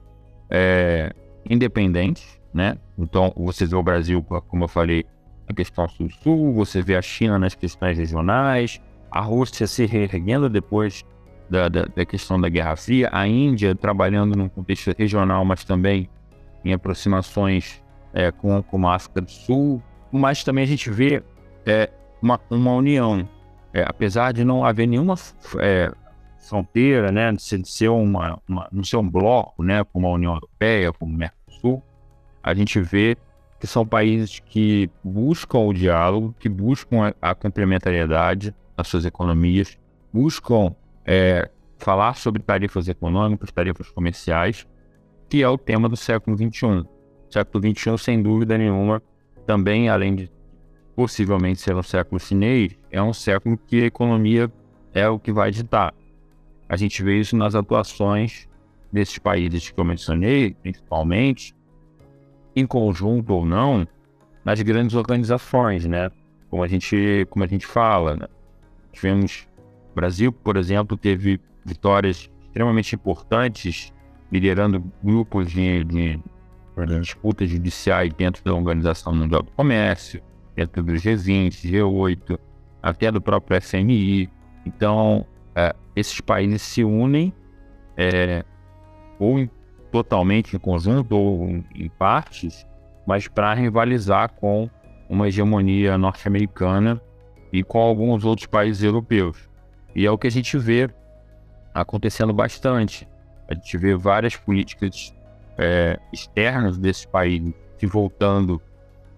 é, 0.51 1.13
independentes, 1.49 2.41
né? 2.53 2.77
Então, 2.99 3.33
você 3.37 3.67
vê 3.67 3.77
o 3.77 3.83
Brasil, 3.83 4.23
como 4.23 4.65
eu 4.65 4.69
falei, 4.69 5.05
na 5.49 5.55
questão 5.55 5.89
sul-sul, 5.89 6.55
você 6.55 6.83
vê 6.83 6.97
a 6.97 7.03
China 7.03 7.39
nas 7.39 7.55
questões 7.55 7.99
regionais, 7.99 8.81
a 9.11 9.21
Rússia 9.21 9.67
se 9.67 9.87
reerguendo 9.87 10.49
depois 10.49 11.05
da, 11.49 11.69
da, 11.69 11.83
da, 11.85 12.05
questão 12.05 12.41
da 12.41 12.49
Guerra 12.49 12.77
Fria, 12.77 13.09
a 13.13 13.27
Índia 13.27 13.75
trabalhando 13.75 14.37
num 14.37 14.49
contexto 14.49 14.95
regional, 14.97 15.45
mas 15.45 15.65
também 15.65 16.09
em 16.65 16.73
aproximações 16.73 17.83
é, 18.13 18.31
com, 18.31 18.63
com 18.63 18.89
a 18.89 18.95
África 18.95 19.21
do 19.21 19.31
Sul, 19.31 19.83
mas 20.11 20.43
também 20.43 20.65
a 20.65 20.67
gente 20.67 20.91
vê 20.91 21.23
é, 21.67 21.91
uma, 22.23 22.41
uma 22.49 22.73
união, 22.73 23.29
é, 23.73 23.85
apesar 23.87 24.33
de 24.33 24.45
não 24.45 24.65
haver 24.65 24.87
nenhuma 24.87 25.15
é, 25.61 25.93
fronteira, 26.39 27.11
né, 27.11 27.33
de 27.33 27.69
ser, 27.69 27.89
uma, 27.89 28.41
uma, 28.49 28.69
não 28.73 28.85
ser 28.85 28.97
um 28.97 29.09
bloco, 29.09 29.63
né, 29.63 29.85
como 29.85 30.07
a 30.07 30.13
União 30.13 30.35
Europeia, 30.35 30.93
como 30.93 31.15
o 31.15 31.17
Mercosul, 31.17 31.83
a 32.43 32.55
gente 32.55 32.81
vê 32.81 33.17
que 33.65 33.71
são 33.71 33.87
países 33.87 34.41
que 34.41 34.91
buscam 35.03 35.61
o 35.61 35.73
diálogo, 35.73 36.35
que 36.39 36.51
buscam 36.51 37.15
a, 37.23 37.31
a 37.31 37.35
complementariedade 37.35 38.55
das 38.77 38.87
suas 38.87 39.07
economias, 39.07 39.79
buscam 40.13 40.77
é, 41.03 41.51
falar 41.79 42.15
sobre 42.15 42.43
tarifas 42.43 42.89
econômicas, 42.89 43.51
tarifas 43.51 43.89
comerciais, 43.89 44.67
que 45.31 45.43
é 45.43 45.49
o 45.49 45.57
tema 45.57 45.89
do 45.89 45.97
século 45.97 46.37
XXI. 46.37 46.67
O 46.67 46.87
século 47.31 47.75
XXI, 47.75 47.97
sem 47.97 48.23
dúvida 48.23 48.59
nenhuma, 48.59 49.03
também, 49.47 49.89
além 49.89 50.15
de 50.15 50.31
possivelmente 50.95 51.63
ser 51.63 51.75
um 51.75 51.83
século 51.83 52.21
chinês, 52.21 52.77
é 52.91 53.03
um 53.03 53.15
século 53.15 53.57
que 53.57 53.85
a 53.85 53.87
economia 53.87 54.53
é 54.93 55.09
o 55.09 55.19
que 55.19 55.33
vai 55.33 55.51
ditar. 55.51 55.95
A 56.69 56.77
gente 56.77 57.03
vê 57.03 57.19
isso 57.19 57.35
nas 57.35 57.55
atuações 57.55 58.47
desses 58.93 59.19
países 59.19 59.71
que 59.71 59.81
eu 59.81 59.85
mencionei, 59.87 60.53
principalmente, 60.53 61.55
em 62.55 62.67
conjunto 62.67 63.33
ou 63.35 63.45
não, 63.45 63.87
nas 64.45 64.61
grandes 64.63 64.95
organizações, 64.95 65.85
né? 65.87 66.11
Como 66.51 66.63
a 66.63 66.69
gente, 66.69 67.27
como 67.31 67.45
a 67.45 67.49
gente 67.49 67.67
fala, 67.67 68.17
né? 68.17 68.27
tivemos 68.93 69.49
Brasil, 69.95 70.33
por 70.33 70.57
exemplo, 70.57 70.97
teve 70.97 71.41
vitórias 71.65 72.31
extremamente 72.47 72.95
importantes 72.95 73.93
liderando 74.31 74.83
grupos 75.03 75.51
de, 75.51 75.85
de, 75.85 76.17
de 76.19 77.01
disputas 77.01 77.49
judiciais 77.49 78.13
dentro 78.15 78.43
da 78.45 78.53
Organização 78.53 79.15
Mundial 79.15 79.43
do 79.43 79.51
Comércio, 79.53 80.21
dentro 80.57 80.83
do 80.83 80.93
G20, 80.95 81.51
G8, 81.51 82.39
até 82.83 83.13
do 83.13 83.21
próprio 83.21 83.61
FMI. 83.61 84.29
Então, 84.67 85.25
é, 85.55 85.75
esses 85.95 86.21
países 86.21 86.63
se 86.63 86.83
unem 86.83 87.33
é, 87.97 88.45
ou 89.19 89.49
totalmente 89.95 90.57
em 90.57 90.59
conjunto 90.59 91.17
ou 91.17 91.49
em, 91.73 91.89
partes, 91.89 92.67
mas 93.07 93.29
para 93.29 93.55
rivalizar 93.55 94.29
com 94.33 94.69
uma 95.09 95.29
hegemonia 95.29 95.97
norte-americana 95.97 97.01
e 97.53 97.63
com 97.63 97.79
alguns 97.79 98.25
outros 98.25 98.49
países 98.49 98.83
europeus. 98.83 99.49
E 99.95 100.05
é 100.05 100.11
o 100.11 100.19
que 100.19 100.27
a 100.27 100.31
gente 100.31 100.59
vê 100.59 100.91
acontecendo 101.73 102.33
bastante. 102.33 103.07
A 103.47 103.55
gente 103.55 103.79
vê 103.79 103.95
várias 103.95 104.35
políticas 104.35 105.15
é, 105.57 105.97
externas 106.13 106.77
desses 106.77 107.05
países 107.05 107.55
se 107.79 107.87
voltando 107.87 108.61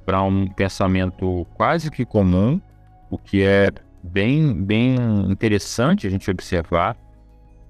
para 0.05 0.23
um 0.23 0.47
pensamento 0.47 1.47
quase 1.55 1.91
que 1.91 2.05
comum, 2.05 2.61
o 3.09 3.17
que 3.17 3.43
é 3.43 3.71
bem, 4.03 4.53
bem 4.53 4.95
interessante 5.31 6.07
a 6.07 6.11
gente 6.11 6.31
observar 6.31 6.99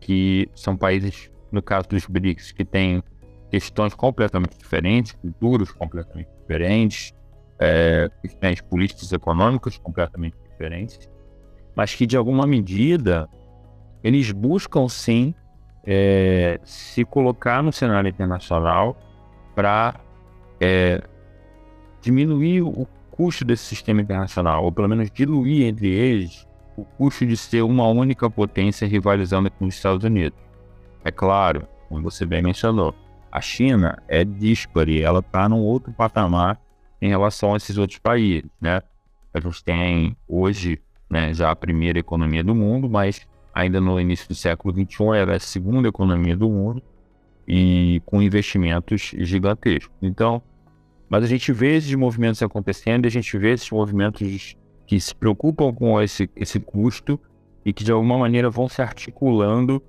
que 0.00 0.50
são 0.56 0.76
países, 0.76 1.30
no 1.56 1.62
caso 1.62 1.88
dos 1.88 2.06
BRICS, 2.06 2.52
que 2.52 2.64
têm 2.64 3.02
questões 3.50 3.94
completamente 3.94 4.56
diferentes, 4.58 5.12
culturas 5.12 5.72
completamente 5.72 6.28
diferentes, 6.40 7.14
é, 7.58 8.10
questões 8.22 8.60
políticas 8.60 9.10
e 9.10 9.14
econômicas 9.14 9.78
completamente 9.78 10.36
diferentes, 10.50 11.08
mas 11.74 11.94
que 11.94 12.06
de 12.06 12.16
alguma 12.16 12.46
medida 12.46 13.28
eles 14.04 14.30
buscam 14.30 14.88
sim 14.88 15.34
é, 15.84 16.60
se 16.64 17.04
colocar 17.04 17.62
no 17.62 17.72
cenário 17.72 18.08
internacional 18.08 18.96
para 19.54 19.94
é, 20.60 21.02
diminuir 22.00 22.62
o 22.62 22.86
custo 23.10 23.44
desse 23.44 23.64
sistema 23.64 24.02
internacional, 24.02 24.64
ou 24.64 24.70
pelo 24.70 24.88
menos 24.88 25.10
diluir 25.10 25.66
entre 25.66 25.88
eles 25.88 26.46
o 26.76 26.84
custo 26.84 27.24
de 27.24 27.36
ser 27.36 27.62
uma 27.62 27.88
única 27.88 28.28
potência 28.28 28.86
rivalizando 28.86 29.50
com 29.50 29.64
os 29.64 29.74
Estados 29.74 30.04
Unidos. 30.04 30.45
É 31.06 31.12
claro, 31.12 31.68
como 31.88 32.02
você 32.02 32.26
bem 32.26 32.42
mencionou, 32.42 32.92
a 33.30 33.40
China 33.40 34.02
é 34.08 34.24
dispare, 34.24 35.02
ela 35.02 35.20
está 35.20 35.48
num 35.48 35.60
outro 35.60 35.92
patamar 35.92 36.60
em 37.00 37.08
relação 37.08 37.54
a 37.54 37.56
esses 37.58 37.78
outros 37.78 38.00
países, 38.00 38.50
né? 38.60 38.82
A 39.32 39.38
gente 39.38 39.62
tem 39.62 40.16
hoje 40.26 40.82
né, 41.08 41.32
já 41.32 41.52
a 41.52 41.54
primeira 41.54 41.96
economia 41.96 42.42
do 42.42 42.56
mundo, 42.56 42.90
mas 42.90 43.24
ainda 43.54 43.80
no 43.80 44.00
início 44.00 44.26
do 44.26 44.34
século 44.34 44.74
XXI 44.74 45.04
era 45.16 45.36
a 45.36 45.38
segunda 45.38 45.86
economia 45.86 46.36
do 46.36 46.50
mundo 46.50 46.82
e 47.46 48.02
com 48.04 48.20
investimentos 48.20 49.14
gigantescos. 49.16 49.96
Então, 50.02 50.42
mas 51.08 51.22
a 51.22 51.28
gente 51.28 51.52
vê 51.52 51.76
esses 51.76 51.94
movimentos 51.94 52.42
acontecendo 52.42 53.04
e 53.04 53.06
a 53.06 53.12
gente 53.12 53.38
vê 53.38 53.52
esses 53.52 53.70
movimentos 53.70 54.56
que 54.84 54.98
se 54.98 55.14
preocupam 55.14 55.72
com 55.72 56.02
esse, 56.02 56.28
esse 56.34 56.58
custo 56.58 57.16
e 57.64 57.72
que 57.72 57.84
de 57.84 57.92
alguma 57.92 58.18
maneira 58.18 58.50
vão 58.50 58.68
se 58.68 58.82
articulando 58.82 59.80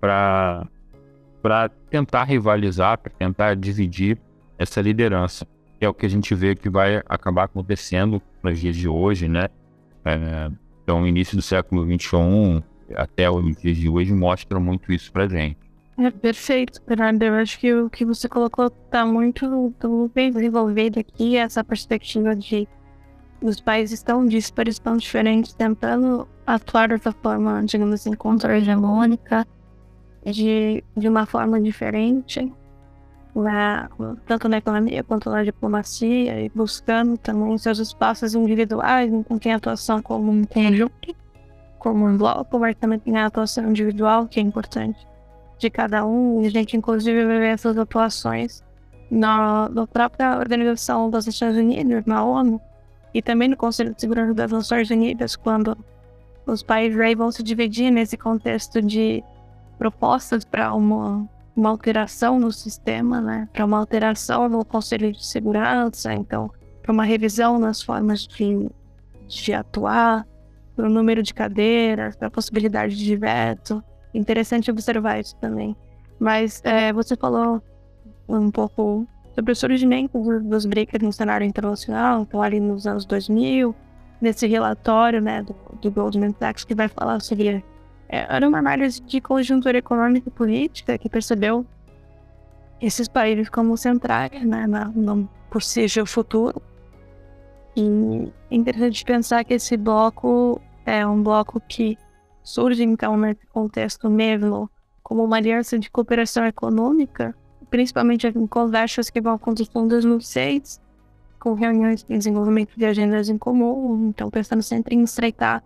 para 0.00 0.68
tentar 1.90 2.24
rivalizar, 2.24 2.98
para 2.98 3.12
tentar 3.12 3.54
dividir 3.54 4.18
essa 4.58 4.80
liderança. 4.80 5.46
É 5.80 5.88
o 5.88 5.94
que 5.94 6.06
a 6.06 6.10
gente 6.10 6.34
vê 6.34 6.54
que 6.56 6.68
vai 6.68 7.02
acabar 7.08 7.44
acontecendo 7.44 8.20
nos 8.42 8.58
dias 8.58 8.76
de 8.76 8.88
hoje, 8.88 9.28
né? 9.28 9.48
É, 10.04 10.50
então, 10.82 11.06
início 11.06 11.36
do 11.36 11.42
século 11.42 11.84
XXI 11.84 12.62
até 12.96 13.30
os 13.30 13.56
dias 13.56 13.76
de 13.76 13.88
hoje 13.88 14.12
mostra 14.12 14.58
muito 14.58 14.92
isso 14.92 15.12
para 15.12 15.28
gente. 15.28 15.58
É 15.98 16.10
perfeito, 16.10 16.80
Bernardo. 16.86 17.22
Eu 17.22 17.34
acho 17.34 17.58
que 17.58 17.74
o 17.74 17.90
que 17.90 18.04
você 18.04 18.28
colocou 18.28 18.68
está 18.68 19.04
muito, 19.04 19.48
muito 19.50 20.10
bem 20.14 20.32
desenvolvido 20.32 20.98
aqui, 21.00 21.36
essa 21.36 21.62
perspectiva 21.64 22.34
de 22.34 22.68
os 23.40 23.60
países 23.60 24.02
tão 24.02 24.26
dispares, 24.26 24.78
tão 24.78 24.96
diferentes, 24.96 25.52
tentando 25.52 26.28
atuar 26.46 26.88
dessa 26.88 27.12
forma, 27.12 27.62
digamos 27.64 27.94
assim, 27.94 28.12
contra-hegemônica, 28.14 29.46
de, 30.24 30.82
de 30.96 31.08
uma 31.08 31.26
forma 31.26 31.60
diferente, 31.60 32.52
na, 33.34 33.88
tanto 34.26 34.48
na 34.48 34.58
economia 34.58 35.02
quanto 35.04 35.30
na 35.30 35.44
diplomacia, 35.44 36.40
e 36.40 36.48
buscando 36.48 37.16
também 37.18 37.56
seus 37.58 37.78
espaços 37.78 38.34
individuais, 38.34 39.10
não 39.10 39.38
tem 39.38 39.52
atuação 39.52 40.02
como 40.02 40.30
um 40.30 40.44
conjunto, 40.44 41.14
como 41.78 42.06
um 42.06 42.16
bloco, 42.16 42.58
mas 42.58 42.74
também 42.76 42.98
tem 42.98 43.16
a 43.16 43.26
atuação 43.26 43.68
individual, 43.70 44.26
que 44.26 44.40
é 44.40 44.42
importante, 44.42 45.06
de 45.58 45.70
cada 45.70 46.04
um, 46.04 46.42
e 46.42 46.46
a 46.46 46.50
gente 46.50 46.76
inclusive 46.76 47.24
vê 47.24 47.48
essas 47.48 47.78
atuações 47.78 48.62
na, 49.10 49.68
na 49.68 49.86
própria 49.86 50.38
Organização 50.38 51.10
das 51.10 51.26
Nações 51.26 51.56
Unidas, 51.56 52.04
na 52.04 52.24
ONU, 52.24 52.60
e 53.14 53.22
também 53.22 53.48
no 53.48 53.56
Conselho 53.56 53.94
de 53.94 54.00
Segurança 54.00 54.34
das 54.34 54.52
Nações 54.52 54.90
Unidas, 54.90 55.34
quando 55.36 55.76
os 56.46 56.62
países 56.62 56.98
aí 56.98 57.14
vão 57.14 57.30
se 57.30 57.42
dividir 57.42 57.90
nesse 57.90 58.16
contexto 58.16 58.82
de 58.82 59.22
propostas 59.78 60.44
para 60.44 60.74
uma, 60.74 61.28
uma 61.56 61.70
alteração 61.70 62.38
no 62.38 62.52
sistema, 62.52 63.20
né? 63.20 63.48
para 63.52 63.64
uma 63.64 63.78
alteração 63.78 64.48
no 64.48 64.64
Conselho 64.64 65.12
de 65.12 65.24
Segurança, 65.24 66.12
então, 66.12 66.50
para 66.82 66.92
uma 66.92 67.04
revisão 67.04 67.58
nas 67.58 67.80
formas 67.80 68.26
de, 68.26 68.68
de 69.26 69.52
atuar, 69.52 70.26
para 70.74 70.86
o 70.86 70.90
número 70.90 71.22
de 71.22 71.32
cadeiras, 71.32 72.16
para 72.16 72.28
a 72.28 72.30
possibilidade 72.30 72.96
de 72.96 73.16
veto. 73.16 73.82
Interessante 74.14 74.70
observar 74.70 75.18
isso 75.18 75.36
também. 75.36 75.76
Mas 76.18 76.60
é, 76.64 76.92
você 76.92 77.16
falou 77.16 77.62
um 78.28 78.50
pouco 78.50 79.06
sobre 79.34 79.52
o 79.52 79.56
surgimento 79.56 80.40
dos 80.40 80.66
BRICS 80.66 81.00
no 81.00 81.12
cenário 81.12 81.46
internacional, 81.46 82.22
então 82.22 82.42
ali 82.42 82.58
nos 82.58 82.86
anos 82.86 83.04
2000, 83.04 83.74
nesse 84.20 84.46
relatório 84.46 85.20
né, 85.20 85.42
do, 85.42 85.54
do 85.80 85.90
Goldman 85.90 86.34
Sachs 86.38 86.64
que 86.64 86.74
vai 86.74 86.88
falar 86.88 87.20
sobre 87.20 87.64
era 88.08 88.48
uma 88.48 88.58
análise 88.58 89.00
de 89.02 89.20
conjuntura 89.20 89.78
econômica 89.78 90.28
e 90.28 90.32
política 90.32 90.96
que 90.96 91.08
percebeu 91.08 91.66
esses 92.80 93.06
países 93.06 93.48
como 93.48 93.76
centrais 93.76 94.42
né, 94.44 94.66
no 94.94 95.28
possível 95.50 96.06
futuro. 96.06 96.62
E 97.76 98.32
é 98.50 98.54
interessante 98.54 99.04
pensar 99.04 99.44
que 99.44 99.54
esse 99.54 99.76
bloco 99.76 100.60
é 100.86 101.06
um 101.06 101.22
bloco 101.22 101.60
que 101.60 101.98
surge, 102.42 102.82
então, 102.82 103.16
nesse 103.16 103.46
contexto 103.48 104.08
mesmo, 104.08 104.70
como 105.02 105.22
uma 105.22 105.36
aliança 105.36 105.78
de 105.78 105.90
cooperação 105.90 106.46
econômica, 106.46 107.34
principalmente 107.68 108.26
em 108.26 108.46
conversas 108.46 109.10
que 109.10 109.20
vão 109.20 109.34
acontecer 109.34 109.78
em 109.78 109.86
2006, 109.86 110.80
com 111.38 111.54
reuniões 111.54 112.02
de 112.02 112.16
desenvolvimento 112.16 112.76
de 112.76 112.84
agendas 112.84 113.28
em 113.28 113.36
comum, 113.36 114.08
então 114.08 114.30
pensando 114.30 114.62
sempre 114.62 114.94
em 114.94 115.02
estreitar 115.02 115.62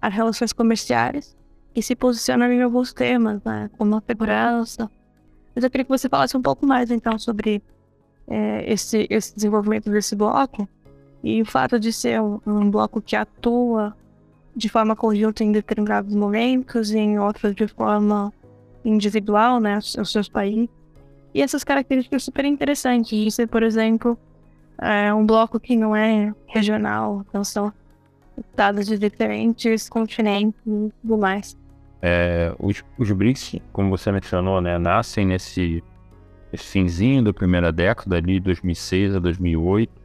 as 0.00 0.12
relações 0.12 0.52
comerciais 0.52 1.36
e 1.74 1.82
se 1.82 1.96
posiciona 1.96 2.52
em 2.52 2.62
alguns 2.62 2.92
temas, 2.92 3.42
né, 3.44 3.70
como 3.78 3.96
a 3.96 4.02
segurança. 4.06 4.90
Mas 5.54 5.64
eu 5.64 5.70
queria 5.70 5.84
que 5.84 5.90
você 5.90 6.08
falasse 6.08 6.36
um 6.36 6.42
pouco 6.42 6.66
mais, 6.66 6.90
então, 6.90 7.18
sobre 7.18 7.62
é, 8.26 8.70
esse, 8.70 9.06
esse 9.10 9.34
desenvolvimento 9.34 9.90
desse 9.90 10.14
bloco 10.14 10.68
e 11.22 11.42
o 11.42 11.46
fato 11.46 11.78
de 11.78 11.92
ser 11.92 12.20
um, 12.20 12.40
um, 12.46 12.70
bloco 12.70 13.00
que 13.00 13.14
atua 13.14 13.96
de 14.54 14.68
forma 14.68 14.96
conjunta 14.96 15.44
em 15.44 15.52
determinados 15.52 16.14
momentos 16.14 16.90
e 16.90 16.98
em 16.98 17.18
outros 17.18 17.54
de 17.54 17.66
forma 17.68 18.32
individual, 18.84 19.60
né, 19.60 19.78
os 19.78 20.10
seus 20.10 20.28
países. 20.28 20.68
E 21.34 21.40
essas 21.40 21.64
características 21.64 22.24
super 22.24 22.44
interessantes 22.44 23.18
de 23.18 23.30
ser, 23.30 23.46
por 23.46 23.62
exemplo, 23.62 24.18
é, 24.78 25.12
um 25.14 25.24
bloco 25.24 25.58
que 25.58 25.76
não 25.76 25.96
é 25.96 26.34
regional, 26.46 27.24
então 27.28 27.42
são 27.42 27.72
estados 28.36 28.86
de 28.86 28.98
diferentes 28.98 29.88
continentes 29.88 30.60
e 30.66 30.92
tudo 31.00 31.18
mais. 31.18 31.56
É, 32.04 32.52
os, 32.58 32.82
os 32.98 33.12
BRICS, 33.12 33.60
como 33.72 33.88
você 33.88 34.10
mencionou, 34.10 34.60
né, 34.60 34.76
nascem 34.76 35.24
nesse, 35.24 35.84
nesse 36.50 36.64
finzinho 36.64 37.22
da 37.22 37.32
primeira 37.32 37.70
década, 37.70 38.16
ali, 38.16 38.40
2006 38.40 39.14
a 39.14 39.18
2008, 39.20 40.02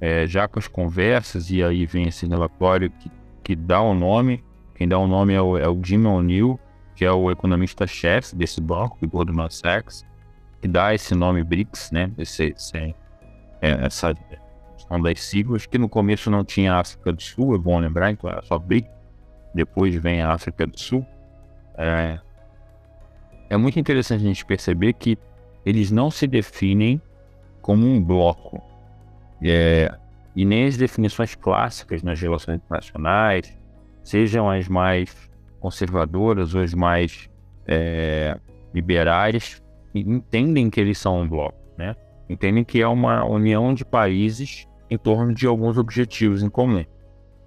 é, 0.00 0.26
já 0.26 0.48
com 0.48 0.58
as 0.58 0.66
conversas, 0.66 1.50
e 1.50 1.62
aí 1.62 1.84
vem 1.84 2.08
esse 2.08 2.26
relatório 2.26 2.90
que, 2.90 3.10
que 3.42 3.54
dá 3.54 3.82
o 3.82 3.90
um 3.90 3.94
nome, 3.94 4.42
quem 4.74 4.88
dá 4.88 4.98
o 4.98 5.04
um 5.04 5.06
nome 5.06 5.34
é 5.34 5.40
o, 5.40 5.58
é 5.58 5.68
o 5.68 5.78
Jim 5.84 6.06
O'Neill, 6.06 6.58
que 6.96 7.04
é 7.04 7.12
o 7.12 7.30
economista-chefe 7.30 8.34
desse 8.34 8.60
bloco, 8.60 8.96
do 9.00 9.08
Goldman 9.08 9.50
Sachs, 9.50 10.02
que 10.62 10.68
dá 10.68 10.94
esse 10.94 11.14
nome 11.14 11.44
BRICS, 11.44 11.90
né, 11.90 12.10
esse, 12.16 12.54
esse 12.56 12.76
é, 13.60 13.84
essa 13.84 14.14
questão 14.76 15.00
das 15.00 15.20
siglas, 15.20 15.66
que 15.66 15.76
no 15.76 15.90
começo 15.90 16.30
não 16.30 16.42
tinha 16.42 16.74
África 16.74 17.12
do 17.12 17.22
Sul, 17.22 17.54
é 17.54 17.58
bom 17.58 17.78
lembrar, 17.78 18.10
então 18.10 18.30
era 18.30 18.40
só 18.42 18.58
BRICS, 18.58 18.90
depois 19.54 19.94
vem 19.94 20.22
a 20.22 20.32
África 20.32 20.66
do 20.66 20.78
Sul, 20.80 21.06
é, 21.76 22.18
é 23.50 23.56
muito 23.56 23.78
interessante 23.78 24.22
a 24.22 24.26
gente 24.26 24.44
perceber 24.44 24.92
que 24.94 25.18
eles 25.64 25.90
não 25.90 26.10
se 26.10 26.26
definem 26.26 27.00
como 27.62 27.86
um 27.86 28.02
bloco. 28.02 28.62
É, 29.42 29.92
e 30.36 30.44
nem 30.44 30.66
as 30.66 30.76
definições 30.76 31.34
clássicas 31.34 32.02
nas 32.02 32.20
relações 32.20 32.56
internacionais, 32.56 33.56
sejam 34.02 34.50
as 34.50 34.68
mais 34.68 35.14
conservadoras 35.60 36.54
ou 36.54 36.62
as 36.62 36.74
mais 36.74 37.28
é, 37.66 38.36
liberais, 38.74 39.62
entendem 39.94 40.68
que 40.68 40.80
eles 40.80 40.98
são 40.98 41.22
um 41.22 41.28
bloco, 41.28 41.56
né? 41.78 41.94
Entendem 42.28 42.64
que 42.64 42.80
é 42.80 42.88
uma 42.88 43.24
união 43.24 43.72
de 43.72 43.84
países 43.84 44.66
em 44.90 44.98
torno 44.98 45.32
de 45.32 45.46
alguns 45.46 45.78
objetivos 45.78 46.42
em 46.42 46.48
comum. 46.48 46.84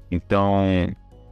Então, 0.09 0.63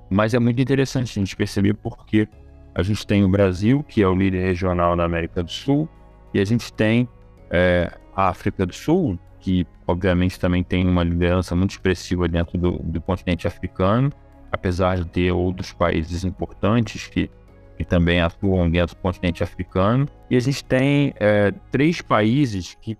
mas 0.09 0.33
é 0.33 0.39
muito 0.39 0.61
interessante 0.61 1.17
a 1.17 1.21
gente 1.21 1.35
perceber 1.35 1.73
porque 1.75 2.27
a 2.75 2.83
gente 2.83 3.07
tem 3.07 3.23
o 3.23 3.29
Brasil, 3.29 3.81
que 3.81 4.03
é 4.03 4.07
o 4.07 4.13
líder 4.13 4.45
regional 4.45 4.97
da 4.97 5.05
América 5.05 5.41
do 5.41 5.49
Sul, 5.49 5.87
e 6.33 6.39
a 6.41 6.45
gente 6.45 6.73
tem 6.73 7.07
é, 7.49 7.89
a 8.13 8.27
África 8.27 8.65
do 8.65 8.73
Sul, 8.73 9.17
que 9.39 9.65
obviamente 9.87 10.37
também 10.37 10.61
tem 10.61 10.85
uma 10.85 11.01
liderança 11.01 11.55
muito 11.55 11.71
expressiva 11.71 12.27
dentro 12.27 12.57
do, 12.57 12.71
do 12.83 12.99
continente 12.99 13.47
africano, 13.47 14.11
apesar 14.51 14.97
de 14.97 15.05
ter 15.07 15.31
outros 15.31 15.71
países 15.71 16.25
importantes 16.25 17.07
que, 17.07 17.29
que 17.77 17.85
também 17.85 18.19
atuam 18.19 18.69
dentro 18.69 18.93
do 18.93 19.01
continente 19.01 19.41
africano. 19.41 20.05
E 20.29 20.35
a 20.35 20.39
gente 20.41 20.63
tem 20.63 21.13
é, 21.17 21.53
três 21.71 22.01
países 22.01 22.75
que 22.81 22.97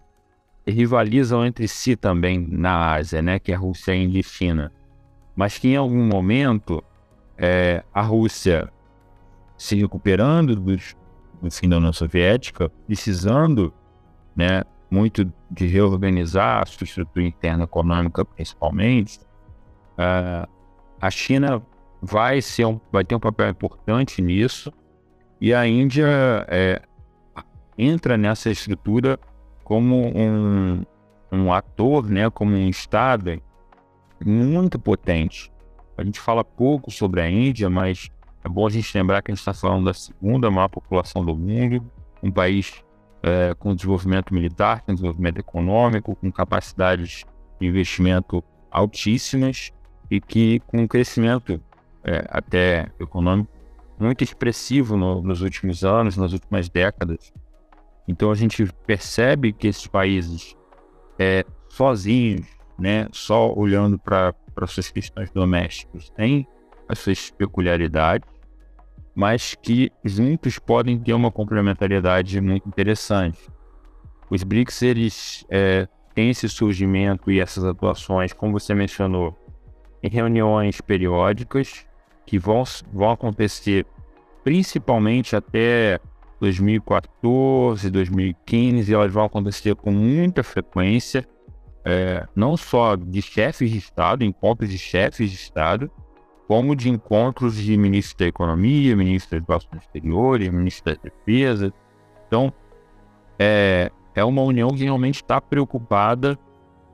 rivalizam 0.66 1.46
entre 1.46 1.68
si 1.68 1.98
também 1.98 2.48
na 2.50 2.94
Ásia, 2.94 3.22
né, 3.22 3.40
que 3.40 3.52
é 3.52 3.56
a 3.56 3.58
Rússia, 3.58 3.94
a 3.94 3.98
Índia 3.98 4.20
e 4.20 4.22
a 4.22 4.24
China. 4.24 4.72
Mas 5.36 5.58
que 5.58 5.68
em 5.68 5.76
algum 5.76 6.06
momento 6.06 6.82
é, 7.38 7.84
a 7.94 8.02
Rússia 8.02 8.72
se 9.58 9.76
recuperando 9.76 10.56
do, 10.56 10.76
do 10.76 11.52
fim 11.52 11.70
da 11.70 11.78
União 11.78 11.94
Soviética, 11.94 12.70
precisando 12.86 13.74
né, 14.36 14.64
muito 14.90 15.32
de 15.50 15.68
reorganizar 15.68 16.64
a 16.64 16.66
sua 16.66 16.86
estrutura 16.86 17.26
interna 17.26 17.64
econômica, 17.64 18.24
principalmente, 18.26 19.20
uh, 19.98 20.48
a 21.00 21.10
China 21.10 21.62
vai, 22.02 22.42
ser 22.42 22.66
um, 22.66 22.80
vai 22.92 23.04
ter 23.04 23.16
um 23.16 23.20
papel 23.20 23.50
importante 23.50 24.22
nisso 24.22 24.72
e 25.40 25.54
a 25.54 25.68
Índia 25.68 26.08
é, 26.48 26.82
entra 27.78 28.18
nessa 28.18 28.50
estrutura 28.50 29.20
como 29.64 30.08
um, 30.16 30.84
um 31.32 31.52
ator, 31.52 32.10
né, 32.10 32.30
como 32.30 32.56
um 32.56 32.70
Estado 32.70 33.42
muito 34.24 34.80
potente. 34.80 35.52
A 35.98 36.04
gente 36.04 36.20
fala 36.20 36.44
pouco 36.44 36.92
sobre 36.92 37.22
a 37.22 37.30
Índia, 37.30 37.70
mas 37.70 38.10
é 38.46 38.48
bom 38.48 38.68
a 38.68 38.70
gente 38.70 38.96
lembrar 38.96 39.24
que 39.24 39.32
a 39.32 39.34
gente 39.34 39.40
está 39.40 39.56
falando 39.56 39.86
da 39.86 39.94
segunda 39.94 40.52
maior 40.52 40.68
população 40.68 41.26
do 41.26 41.36
mundo, 41.36 41.84
um 42.22 42.32
país 42.32 42.84
é, 43.24 43.56
com 43.56 43.74
desenvolvimento 43.74 44.32
militar, 44.32 44.82
com 44.82 44.94
desenvolvimento 44.94 45.40
econômico, 45.40 46.16
com 46.16 46.32
capacidades 46.32 47.26
de 47.60 47.66
investimento 47.66 48.44
altíssimas 48.70 49.72
e 50.12 50.22
que 50.22 50.60
com 50.68 50.78
um 50.78 50.88
crescimento 50.88 51.60
é, 52.04 52.24
até 52.30 52.88
econômico 53.00 53.50
muito 54.00 54.24
expressivo 54.24 54.96
no, 54.96 55.24
nos 55.24 55.42
últimos 55.42 55.84
anos, 55.84 56.16
nas 56.16 56.32
últimas 56.32 56.70
décadas. 56.70 57.34
Então 58.08 58.30
a 58.30 58.36
gente 58.36 58.64
percebe 58.86 59.54
que 59.54 59.68
esses 59.68 59.88
países 59.88 60.56
é, 61.18 61.44
sozinhos, 61.68 62.46
né, 62.78 63.08
só 63.12 63.52
olhando 63.56 63.98
para 63.98 64.36
suas 64.68 64.92
questões 64.92 65.32
domésticas, 65.32 66.12
têm 66.12 66.48
as 66.88 67.00
suas 67.00 67.32
peculiaridades 67.32 68.35
mas 69.16 69.56
que 69.56 69.92
juntos 70.04 70.60
podem 70.60 71.00
ter 71.00 71.14
uma 71.14 71.32
complementariedade 71.32 72.42
muito 72.42 72.68
interessante. 72.68 73.40
Os 74.30 74.44
BRICS 74.44 74.82
eles 74.82 75.46
é, 75.50 75.88
têm 76.14 76.30
esse 76.30 76.50
surgimento 76.50 77.32
e 77.32 77.40
essas 77.40 77.64
atuações, 77.64 78.34
como 78.34 78.52
você 78.60 78.76
mencionou, 78.76 79.34
em 80.04 80.10
reuniões 80.10 80.82
periódicas 80.82 81.88
que 82.26 82.38
vão, 82.38 82.64
vão 82.92 83.12
acontecer 83.12 83.86
principalmente 84.44 85.36
até 85.36 86.00
2014, 86.40 87.90
2015, 87.90 88.94
elas 88.94 89.12
vão 89.12 89.26
acontecer 89.26 89.76
com 89.76 89.92
muita 89.92 90.44
frequência, 90.44 91.26
é, 91.84 92.28
não 92.36 92.58
só 92.58 92.96
de 92.96 93.22
chefes 93.22 93.72
de 93.72 93.78
Estado, 93.78 94.24
encontros 94.24 94.70
de 94.70 94.78
chefes 94.78 95.30
de 95.32 95.36
Estado, 95.36 95.90
como 96.48 96.76
de 96.76 96.90
encontros 96.90 97.56
de 97.56 97.76
ministros 97.78 98.16
da 98.16 98.28
Economia, 98.28 98.96
ministros 98.96 99.42
das 99.42 99.48
Relações 99.48 99.84
Exteriores, 99.84 100.50
ministros 100.50 100.96
da 100.96 101.02
Defesa. 101.02 101.74
Então, 102.28 102.54
é, 103.40 103.92
é 104.14 104.24
uma 104.24 104.42
união 104.42 104.70
que 104.70 104.84
realmente 104.84 105.16
está 105.16 105.42
preocupada 105.42 106.38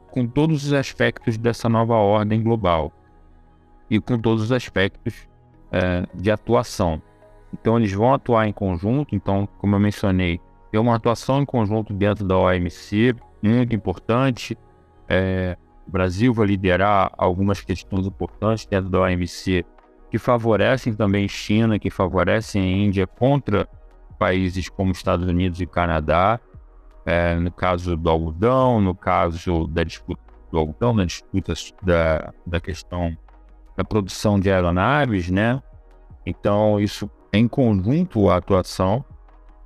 com 0.10 0.26
todos 0.28 0.66
os 0.66 0.74
aspectos 0.74 1.38
dessa 1.38 1.68
nova 1.70 1.96
ordem 1.96 2.42
global 2.42 2.92
e 3.90 4.00
com 4.00 4.18
todos 4.18 4.44
os 4.44 4.52
aspectos 4.52 5.28
é, 5.72 6.06
de 6.14 6.32
atuação. 6.32 7.02
Então, 7.54 7.78
eles 7.78 7.92
vão 7.92 8.14
atuar 8.14 8.48
em 8.48 8.54
conjunto. 8.54 9.14
Então, 9.14 9.48
como 9.60 9.76
eu 9.76 9.80
mencionei, 9.80 10.40
tem 10.72 10.80
uma 10.80 10.96
atuação 10.96 11.42
em 11.42 11.46
conjunto 11.46 11.94
dentro 11.94 12.26
da 12.26 12.38
OMC, 12.38 13.14
muito 13.44 13.76
importante. 13.76 14.58
É, 15.10 15.58
o 15.92 15.98
Brasil 16.02 16.34
vai 16.34 16.48
liderar 16.48 17.12
algumas 17.18 17.60
questões 17.60 18.08
importantes 18.08 18.66
dentro 18.66 18.90
da 18.90 19.02
OMC 19.02 19.66
que 20.10 20.18
favorecem 20.18 20.94
também 20.94 21.28
China, 21.28 21.78
que 21.78 21.90
favorecem 21.90 22.62
a 22.62 22.78
Índia 22.86 23.06
contra 23.06 23.68
países 24.18 24.70
como 24.70 24.94
Estados 24.94 25.28
Unidos 25.28 25.60
e 25.60 25.66
Canadá. 25.66 26.40
É, 27.06 27.36
no 27.36 27.52
caso 27.52 27.98
do 27.98 28.10
algodão, 28.10 28.80
no 28.80 28.96
caso 28.96 29.68
da 29.68 29.84
disputa 29.84 30.22
do 30.50 30.60
algodão, 30.60 30.94
na 30.94 31.04
disputa 31.04 31.54
da, 31.84 32.34
da 32.46 32.62
questão 32.62 33.18
da 33.76 33.84
produção 33.84 34.40
de 34.40 34.50
aeronaves, 34.50 35.30
né? 35.30 35.62
Então, 36.26 36.80
isso 36.80 37.10
em 37.34 37.50
conjunto 37.50 38.30
a 38.30 38.38
atuação. 38.38 39.04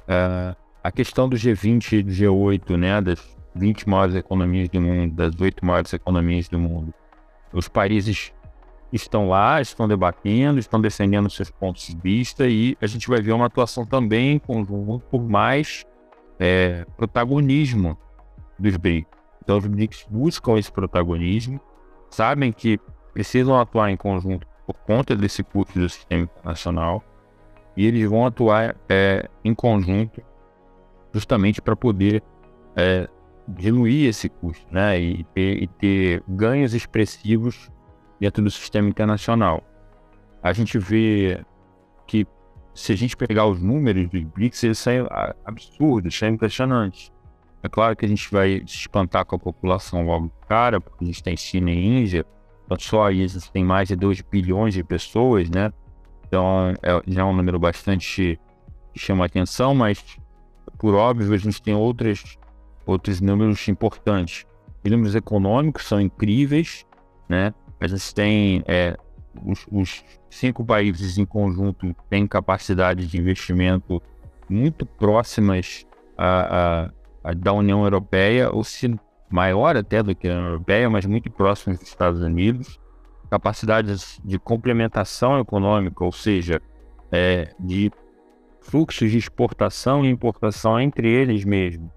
É, 0.08 0.56
a 0.84 0.92
questão 0.92 1.30
do 1.30 1.36
G20 1.36 2.00
e 2.00 2.04
do 2.04 2.12
G8, 2.12 2.78
né? 2.78 3.00
Das 3.00 3.35
20 3.56 3.90
maiores 3.90 4.16
economias 4.16 4.70
do 4.70 4.82
mundo, 4.82 5.14
das 5.14 5.40
8 5.40 5.66
maiores 5.66 5.94
economias 5.94 6.48
do 6.50 6.60
mundo. 6.60 6.94
Os 7.54 7.68
países 7.68 8.34
estão 8.92 9.30
lá, 9.30 9.62
estão 9.62 9.88
debatendo, 9.88 10.60
estão 10.60 10.80
defendendo 10.80 11.30
seus 11.30 11.50
pontos 11.50 11.88
de 11.88 11.98
vista 11.98 12.48
e 12.48 12.78
a 12.82 12.88
gente 12.88 13.08
vai 13.08 13.22
ver 13.22 13.34
uma 13.34 13.46
atuação 13.46 13.86
também 13.86 14.34
em 14.34 14.40
conjunto 14.40 15.00
por 15.10 15.24
mais 15.24 15.86
é, 16.40 16.86
protagonismo 16.98 17.98
dos 18.60 18.78
BRICS. 18.78 19.10
Então, 19.44 19.58
os 19.58 19.66
BRICS 19.66 20.06
buscam 20.10 20.58
esse 20.58 20.72
protagonismo, 20.72 21.60
sabem 22.10 22.52
que 22.52 22.80
precisam 23.14 23.60
atuar 23.60 23.90
em 23.90 23.98
conjunto 23.98 24.46
por 24.66 24.76
conta 24.76 25.16
desse 25.16 25.44
custo 25.44 25.80
do 25.80 25.88
sistema 25.88 26.24
internacional 26.24 27.04
e 27.78 27.86
eles 27.86 28.10
vão 28.10 28.26
atuar 28.26 28.76
é, 28.90 29.30
em 29.44 29.54
conjunto 29.54 30.22
justamente 31.14 31.62
para 31.62 31.76
poder 31.76 32.24
é, 32.76 33.08
diluir 33.48 34.10
esse 34.10 34.30
custo 34.30 34.66
né, 34.72 35.00
e, 35.00 35.24
ter, 35.26 35.64
e 35.64 35.68
ter 35.68 36.24
ganhos 36.28 36.74
expressivos 36.74 37.70
dentro 38.20 38.44
do 38.44 38.50
sistema 38.50 38.90
internacional. 38.90 39.64
A 40.42 40.54
gente 40.54 40.78
vê 40.78 41.44
que 42.08 42.26
se 42.74 42.92
a 42.92 42.96
gente 42.96 43.16
pegar 43.16 43.46
os 43.46 43.62
números 43.62 44.10
dos 44.10 44.24
BRICS, 44.24 44.64
eles 44.64 44.78
são 44.80 45.08
absurdos, 45.46 46.18
são 46.18 46.30
impressionantes. 46.30 47.12
É 47.64 47.70
claro 47.70 47.96
que 47.96 48.06
a 48.06 48.08
gente 48.08 48.30
vai 48.32 48.62
se 48.68 48.76
espantar 48.76 49.26
com 49.26 49.36
a 49.36 49.40
população 49.40 50.06
logo 50.06 50.32
cara, 50.48 50.80
porque 50.80 51.04
a 51.04 51.08
gente 51.08 51.24
tem 51.24 51.36
China 51.36 51.72
e 51.72 51.86
Índia, 51.86 52.26
então 52.66 52.78
só 52.80 53.08
aí 53.08 53.24
a 53.24 53.28
gente 53.28 53.52
tem 53.52 53.64
mais 53.64 53.88
de 53.88 53.96
2 53.96 54.22
bilhões 54.22 54.74
de 54.74 54.84
pessoas, 54.84 55.50
né? 55.50 55.72
Então 56.28 56.74
é, 56.84 57.02
já 57.08 57.22
é 57.22 57.24
um 57.24 57.34
número 57.34 57.60
bastante 57.60 58.40
que 58.94 59.00
chama 59.00 59.26
atenção, 59.26 59.74
mas 59.74 60.04
por 60.78 60.94
óbvio 60.94 61.34
a 61.34 61.38
gente 61.38 61.62
tem 61.62 61.74
outras 61.74 62.38
outros 62.86 63.20
números 63.20 63.68
importantes. 63.68 64.46
Os 64.84 64.92
números 64.92 65.16
econômicos 65.16 65.86
são 65.86 66.00
incríveis, 66.00 66.86
né? 67.28 67.54
A 67.80 67.88
gente 67.88 68.14
tem 68.14 68.64
é, 68.68 68.96
os, 69.44 69.66
os, 69.72 70.04
cinco 70.30 70.64
países 70.64 71.18
em 71.18 71.26
conjunto 71.26 71.96
têm 72.10 72.28
capacidade 72.28 73.08
de 73.08 73.18
investimento 73.18 74.02
muito 74.50 74.86
próximas 74.86 75.86
a, 76.18 76.90
a, 77.24 77.30
a 77.32 77.34
da 77.34 77.54
União 77.54 77.84
Europeia, 77.84 78.52
ou 78.52 78.64
se 78.64 78.94
maior 79.30 79.76
até 79.76 80.04
do 80.04 80.16
que 80.16 80.28
a 80.28 80.32
União 80.32 80.48
Europeia, 80.48 80.90
mas 80.90 81.06
muito 81.06 81.32
próximas 81.32 81.80
dos 81.80 81.88
Estados 81.88 82.22
Unidos. 82.22 82.80
Capacidades 83.30 84.20
de 84.24 84.38
complementação 84.38 85.40
econômica, 85.40 86.04
ou 86.04 86.12
seja, 86.12 86.62
é, 87.12 87.54
de 87.60 87.92
fluxos 88.62 89.10
de 89.10 89.18
exportação 89.18 90.06
e 90.06 90.10
importação 90.10 90.80
entre 90.80 91.10
eles 91.10 91.44
mesmos 91.44 91.95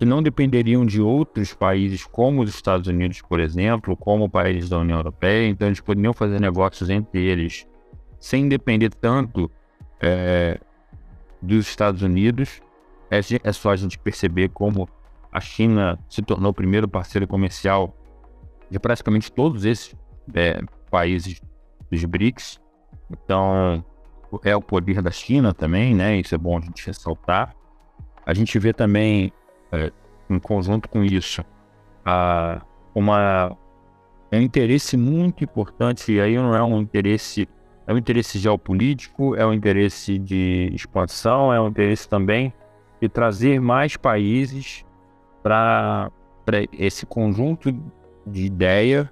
que 0.00 0.06
não 0.06 0.22
dependeriam 0.22 0.86
de 0.86 0.98
outros 0.98 1.52
países, 1.52 2.06
como 2.06 2.40
os 2.40 2.48
Estados 2.48 2.88
Unidos, 2.88 3.20
por 3.20 3.38
exemplo, 3.38 3.94
como 3.94 4.30
países 4.30 4.70
da 4.70 4.78
União 4.78 4.98
Europeia, 4.98 5.46
então 5.46 5.68
eles 5.68 5.78
poderiam 5.78 6.14
fazer 6.14 6.40
negócios 6.40 6.88
entre 6.88 7.20
eles 7.22 7.66
sem 8.18 8.48
depender 8.48 8.88
tanto 8.94 9.50
é, 10.00 10.58
dos 11.42 11.68
Estados 11.68 12.00
Unidos. 12.00 12.62
É, 13.10 13.20
é, 13.44 13.52
só 13.52 13.72
a 13.72 13.76
gente 13.76 13.98
perceber 13.98 14.48
como 14.48 14.88
a 15.30 15.38
China 15.38 15.98
se 16.08 16.22
tornou 16.22 16.50
o 16.50 16.54
primeiro 16.54 16.88
parceiro 16.88 17.28
comercial 17.28 17.94
de 18.70 18.78
praticamente 18.78 19.30
todos 19.30 19.66
esses 19.66 19.94
é, 20.32 20.62
países 20.90 21.42
dos 21.90 22.02
BRICS. 22.06 22.58
Então, 23.10 23.84
é 24.44 24.56
o 24.56 24.62
poder 24.62 25.02
da 25.02 25.10
China 25.10 25.52
também, 25.52 25.94
né? 25.94 26.16
Isso 26.16 26.34
é 26.34 26.38
bom 26.38 26.56
a 26.56 26.60
gente 26.62 26.86
ressaltar. 26.86 27.54
A 28.24 28.32
gente 28.32 28.58
vê 28.58 28.72
também 28.72 29.30
é, 29.72 29.92
em 30.28 30.38
conjunto 30.38 30.88
com 30.88 31.02
isso, 31.04 31.44
a, 32.04 32.62
uma, 32.94 33.56
é 34.30 34.38
um 34.38 34.42
interesse 34.42 34.96
muito 34.96 35.44
importante, 35.44 36.12
e 36.12 36.20
aí 36.20 36.36
não 36.36 36.54
é 36.54 36.62
um 36.62 36.80
interesse, 36.80 37.48
é 37.86 37.92
um 37.92 37.98
interesse 37.98 38.38
geopolítico, 38.38 39.34
é 39.34 39.46
um 39.46 39.52
interesse 39.52 40.18
de 40.18 40.70
expansão, 40.72 41.52
é 41.52 41.60
um 41.60 41.68
interesse 41.68 42.08
também 42.08 42.52
de 43.00 43.08
trazer 43.08 43.60
mais 43.60 43.96
países 43.96 44.84
para 45.42 46.10
esse 46.72 47.06
conjunto 47.06 47.72
de 48.26 48.44
ideia 48.44 49.10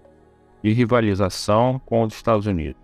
de 0.63 0.73
rivalização 0.73 1.81
com 1.85 2.03
os 2.03 2.15
Estados 2.15 2.47
Unidos. 2.47 2.81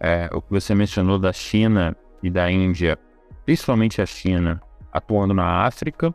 É, 0.00 0.28
o 0.32 0.40
que 0.40 0.50
você 0.50 0.74
mencionou 0.74 1.18
da 1.18 1.32
China 1.32 1.96
e 2.22 2.30
da 2.30 2.50
Índia, 2.50 2.98
principalmente 3.44 4.00
a 4.00 4.06
China, 4.06 4.60
atuando 4.92 5.34
na 5.34 5.66
África, 5.66 6.14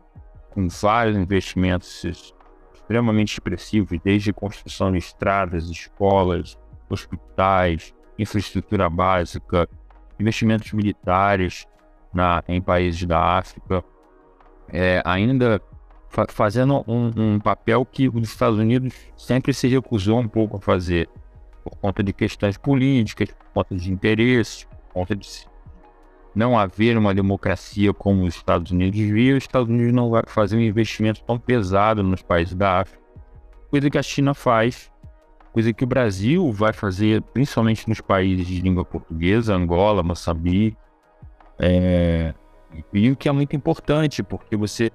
com 0.54 0.68
vários 0.68 1.18
investimentos 1.18 2.06
extremamente 2.74 3.34
expressivos, 3.34 4.00
desde 4.04 4.32
construção 4.32 4.92
de 4.92 5.00
estradas, 5.00 5.70
escolas, 5.70 6.58
hospitais, 6.89 7.94
infraestrutura 8.18 8.89
básica, 8.89 9.68
investimentos 10.20 10.72
militares 10.74 11.66
na, 12.13 12.44
em 12.48 12.62
países 12.62 13.04
da 13.06 13.38
África, 13.38 13.84
é, 14.70 15.02
ainda 15.04 15.62
fa 16.10 16.26
fazendo 16.30 16.84
um, 16.88 17.12
um, 17.18 17.39
papel 17.39 17.84
que 17.86 18.08
os 18.08 18.30
Estados 18.30 18.60
Unidos 18.60 18.94
sempre 19.18 19.54
se 19.54 19.68
recusou 19.68 20.20
um 20.20 20.28
pouco 20.28 20.58
a 20.58 20.62
fazer, 20.62 21.10
por 21.63 21.76
conta 21.78 22.04
de 22.04 22.13
questões 22.13 22.58
políticas, 22.58 23.30
por 23.30 23.63
conta 23.63 23.76
de 23.76 23.92
interesses, 23.92 24.66
por 24.66 24.94
conta 24.94 25.16
de 25.16 25.48
não 26.36 26.58
haver 26.58 26.98
uma 26.98 27.13
democracia 27.13 27.93
como 27.93 28.24
os 28.24 28.36
Estados 28.36 28.72
Unidos 28.72 29.00
viu, 29.00 29.38
os 29.38 29.43
Estados 29.43 29.69
Unidos 29.69 29.93
não 29.93 30.10
vai 30.10 30.24
fazer 30.28 30.58
um 30.58 30.62
investimento 30.62 31.24
tão 31.24 31.38
pesado 31.38 32.02
nos 32.02 32.22
países 32.22 32.56
da 32.56 32.82
África, 32.82 33.02
coisa 33.69 33.89
que 33.89 33.98
a 33.98 34.04
China 34.04 34.34
faz, 34.34 34.91
coisa 35.52 35.72
que 35.72 35.84
o 35.84 35.88
Brasil 35.88 36.52
vai 36.52 36.74
fazer, 36.74 37.22
principalmente 37.22 37.88
nos 37.88 38.02
países 38.02 38.48
de 38.48 38.62
língua 38.62 38.84
portuguesa, 38.84 39.54
Angola, 39.54 40.02
Moçambique, 40.02 40.78
é, 41.60 42.34
e 42.91 43.12
o 43.12 43.15
que 43.15 43.30
é 43.30 43.32
muito 43.32 43.56
importante, 43.56 44.24
porque 44.24 44.56
você 44.56 44.91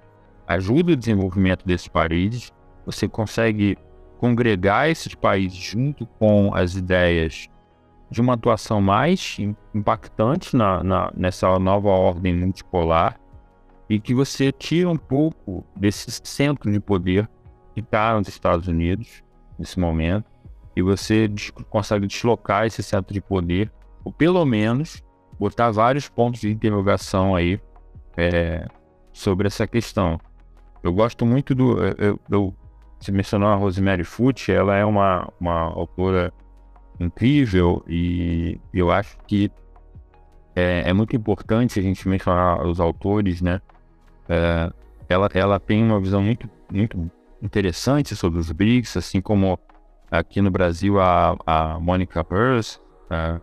ajuda 0.46 0.92
o 0.92 0.96
desenvolvimento 0.96 1.64
desses 1.64 1.88
países, 1.88 2.53
você 2.85 3.09
consegue 3.09 3.79
congregar 4.18 4.88
esses 4.88 5.14
países 5.14 5.57
junto 5.57 6.07
com 6.07 6.53
as 6.53 6.74
ideias 6.74 7.48
de 8.11 8.21
uma 8.21 8.35
atuação 8.35 8.81
mais 8.81 9.37
impactante 9.75 10.57
na, 10.57 10.83
na, 10.83 11.12
nessa 11.14 11.59
nova 11.59 11.88
ordem 11.88 12.35
multipolar 12.35 13.18
e 13.88 13.99
que 13.99 14.14
você 14.14 14.53
tira 14.53 14.88
um 14.88 14.97
pouco 14.97 15.64
desse 15.77 16.11
centro 16.25 16.71
de 16.71 16.81
poder 16.81 17.29
que 17.75 17.81
está 17.81 18.14
nos 18.14 18.29
Estados 18.29 18.66
Unidos 18.68 19.23
nesse 19.59 19.79
momento 19.79 20.25
e 20.77 20.83
você 20.83 21.29
consegue 21.71 22.07
deslocar 22.07 22.66
esse 22.66 22.83
centro 22.83 23.12
de 23.12 23.21
poder, 23.21 23.71
ou 24.05 24.12
pelo 24.12 24.44
menos 24.44 25.03
botar 25.38 25.71
vários 25.71 26.09
pontos 26.09 26.40
de 26.40 26.51
interrogação 26.51 27.35
aí 27.35 27.61
é, 28.16 28.66
sobre 29.12 29.49
essa 29.49 29.66
questão. 29.66 30.21
Eu 30.83 30.92
gosto 30.92 31.27
muito 31.27 31.55
do. 31.55 31.83
Eu, 31.83 32.21
eu, 32.31 32.55
você 33.01 33.11
mencionou 33.11 33.49
a 33.49 33.57
Rosemary 33.57 34.05
Foote, 34.05 34.53
ela 34.53 34.77
é 34.77 34.85
uma, 34.85 35.29
uma 35.40 35.62
autora 35.62 36.33
incrível 37.00 37.84
e 37.88 38.61
eu 38.72 38.90
acho 38.90 39.16
que 39.26 39.50
é, 40.54 40.90
é 40.90 40.92
muito 40.92 41.14
importante 41.14 41.78
a 41.78 41.82
gente 41.82 42.08
mencionar 42.08 42.66
os 42.66 42.80
autores, 42.80 43.40
né? 43.40 43.61
É, 44.28 44.72
ela, 45.08 45.28
ela 45.32 45.61
tem 45.61 45.82
uma 45.82 46.00
visão 46.00 46.22
muito, 46.22 46.50
muito 46.70 47.11
interessante 47.40 48.16
sobre 48.16 48.40
os 48.40 48.50
BRICS, 48.50 48.96
assim 48.96 49.20
como 49.20 49.58
aqui 50.11 50.40
no 50.40 50.50
Brasil 50.50 51.00
a, 51.00 51.37
a 51.46 51.78
Monica 51.78 52.26
Hurst, 52.28 52.80
a 53.08 53.40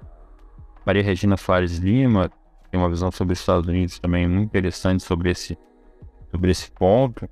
Maria 0.85 1.03
Regina 1.03 1.37
Fares 1.37 1.77
Lima 1.77 2.29
tem 2.75 2.79
uma 2.79 2.89
visão 2.89 3.09
sobre 3.09 3.33
os 3.33 3.39
Estados 3.39 3.67
Unidos 3.67 3.99
também 3.99 4.27
muito 4.27 4.47
interessante 4.47 5.01
sobre 5.01 5.31
esse, 5.31 5.57
sobre 6.29 6.51
esse 6.51 6.69
ponto. 6.71 7.29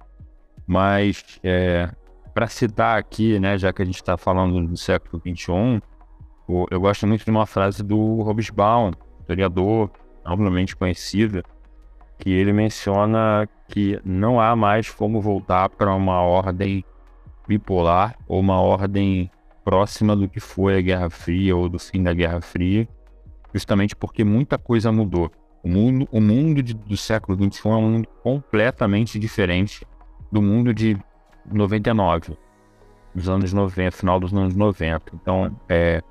Mas 0.65 1.39
é, 1.43 1.91
para 2.33 2.47
citar 2.47 2.97
aqui, 2.97 3.37
né, 3.39 3.57
já 3.57 3.73
que 3.73 3.81
a 3.81 3.85
gente 3.85 3.97
está 3.97 4.15
falando 4.17 4.65
do 4.65 4.77
século 4.77 5.21
XXI, 5.21 5.81
eu 6.47 6.79
gosto 6.79 7.07
muito 7.07 7.23
de 7.23 7.31
uma 7.31 7.45
frase 7.45 7.81
do 7.83 8.21
Hobsbawm, 8.21 8.91
historiador 9.21 9.91
amplamente 10.25 10.75
conhecido, 10.75 11.43
que 12.17 12.29
ele 12.29 12.53
menciona 12.53 13.47
que 13.67 13.99
não 14.03 14.39
há 14.39 14.55
mais 14.55 14.89
como 14.89 15.21
voltar 15.21 15.69
para 15.69 15.93
uma 15.93 16.21
ordem 16.21 16.83
bipolar 17.47 18.15
ou 18.27 18.39
uma 18.39 18.59
ordem 18.61 19.29
próxima 19.63 20.15
do 20.15 20.27
que 20.27 20.39
foi 20.39 20.77
a 20.77 20.81
Guerra 20.81 21.09
Fria 21.09 21.55
ou 21.55 21.67
do 21.67 21.79
fim 21.79 22.03
da 22.03 22.13
Guerra 22.13 22.41
Fria, 22.41 22.87
justamente 23.53 23.95
porque 23.95 24.23
muita 24.23 24.57
coisa 24.57 24.91
mudou. 24.91 25.31
O 25.63 25.69
mundo, 25.69 26.07
o 26.11 26.19
mundo 26.19 26.61
de, 26.61 26.73
do 26.73 26.97
século 26.97 27.37
XXI 27.37 27.69
é 27.69 27.71
um 27.71 27.89
mundo 27.89 28.07
completamente 28.21 29.17
diferente 29.17 29.85
do 30.31 30.41
mundo 30.41 30.73
de 30.73 30.97
99, 31.51 32.37
dos 33.15 33.29
anos 33.29 33.53
90, 33.53 33.91
final 33.91 34.19
dos 34.19 34.33
anos 34.33 34.55
90. 34.55 35.11
Então, 35.13 35.55
é, 35.69 36.01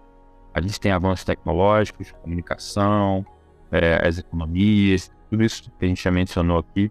a 0.55 0.61
gente 0.61 0.81
tem 0.81 0.93
avanços 0.93 1.25
tecnológicos, 1.25 2.13
comunicação, 2.23 3.25
é, 3.71 4.07
as 4.07 4.19
economias, 4.19 5.11
tudo 5.31 5.43
isso 5.43 5.71
que 5.79 5.85
a 5.85 5.89
gente 5.89 6.03
já 6.03 6.11
mencionou 6.11 6.59
aqui. 6.59 6.91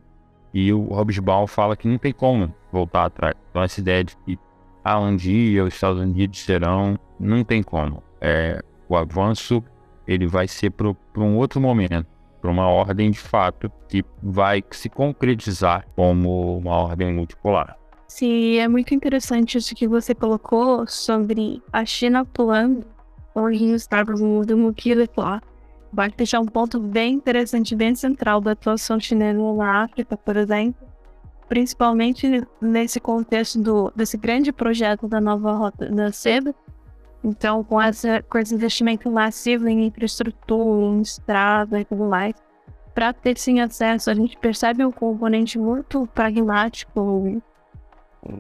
E 0.54 0.74
o 0.74 0.82
Hobsbawm 0.94 1.48
fala 1.48 1.78
que 1.78 1.88
não 1.88 1.98
tem 1.98 2.12
como 2.12 2.54
voltar 2.72 3.06
atrás. 3.06 3.36
Então, 3.50 3.62
essa 3.64 3.80
ideia 3.80 4.04
de 4.04 4.18
que 4.18 4.38
ah, 4.84 5.00
um 5.00 5.16
dia 5.16 5.64
os 5.64 5.74
Estados 5.74 6.02
Unidos 6.02 6.40
serão, 6.40 6.98
não 7.20 7.44
tem 7.44 7.62
como. 7.62 8.02
É, 8.20 8.62
o 8.90 8.96
avanço 8.96 9.64
ele 10.08 10.26
vai 10.26 10.48
ser 10.48 10.72
para 10.72 10.90
um 11.18 11.38
outro 11.38 11.62
momento, 11.62 12.08
para 12.42 12.50
uma 12.50 12.68
ordem 12.68 13.12
de 13.12 13.20
fato 13.20 13.72
que 13.88 14.04
vai 14.22 14.64
se 14.72 14.90
concretizar 14.90 15.86
como 15.96 16.58
uma 16.58 16.76
ordem 16.76 17.14
multipolar. 17.14 17.78
Sim, 18.08 18.58
é 18.58 18.68
muito 18.68 18.94
interessante 18.94 19.58
isso 19.58 19.74
que 19.74 19.88
você 19.88 20.14
colocou 20.14 20.86
sobre 20.86 21.62
a 21.72 21.86
China 21.86 22.22
atuando 22.22 22.86
onde 23.36 23.64
os 23.66 23.82
Estados 23.82 24.20
Unidos 24.20 24.58
multipolar. 24.58 25.42
Vai 25.94 26.10
deixar 26.10 26.40
um 26.40 26.46
ponto 26.46 26.80
bem 26.80 27.16
interessante, 27.16 27.76
bem 27.76 27.94
central 27.96 28.40
da 28.40 28.52
atuação 28.52 29.00
chinesa 29.00 29.40
na 29.54 29.84
África, 29.84 30.16
por 30.16 30.38
exemplo, 30.38 30.88
principalmente 31.50 32.48
nesse 32.62 33.00
contexto 33.00 33.60
do, 33.60 33.92
desse 33.94 34.18
grande 34.18 34.54
projeto 34.54 35.08
da 35.08 35.20
nova 35.20 35.52
rota 35.52 35.90
da 35.90 36.12
seda. 36.12 36.56
Então, 37.24 37.64
com, 37.64 37.80
essa, 37.80 38.24
com 38.24 38.38
esse 38.38 38.56
investimento 38.56 39.12
massivo 39.12 39.68
em 39.68 39.86
infraestrutura, 39.86 40.96
em 40.96 41.02
estrada 41.02 41.80
e 41.80 41.86
tudo 41.86 42.06
mais, 42.06 42.34
para 42.96 43.14
ter 43.14 43.38
sim 43.38 43.60
acesso, 43.60 44.10
a 44.10 44.14
gente 44.14 44.38
percebe 44.38 44.86
um 44.86 44.92
componente 44.92 45.60
muito 45.60 46.08
pragmático 46.08 47.42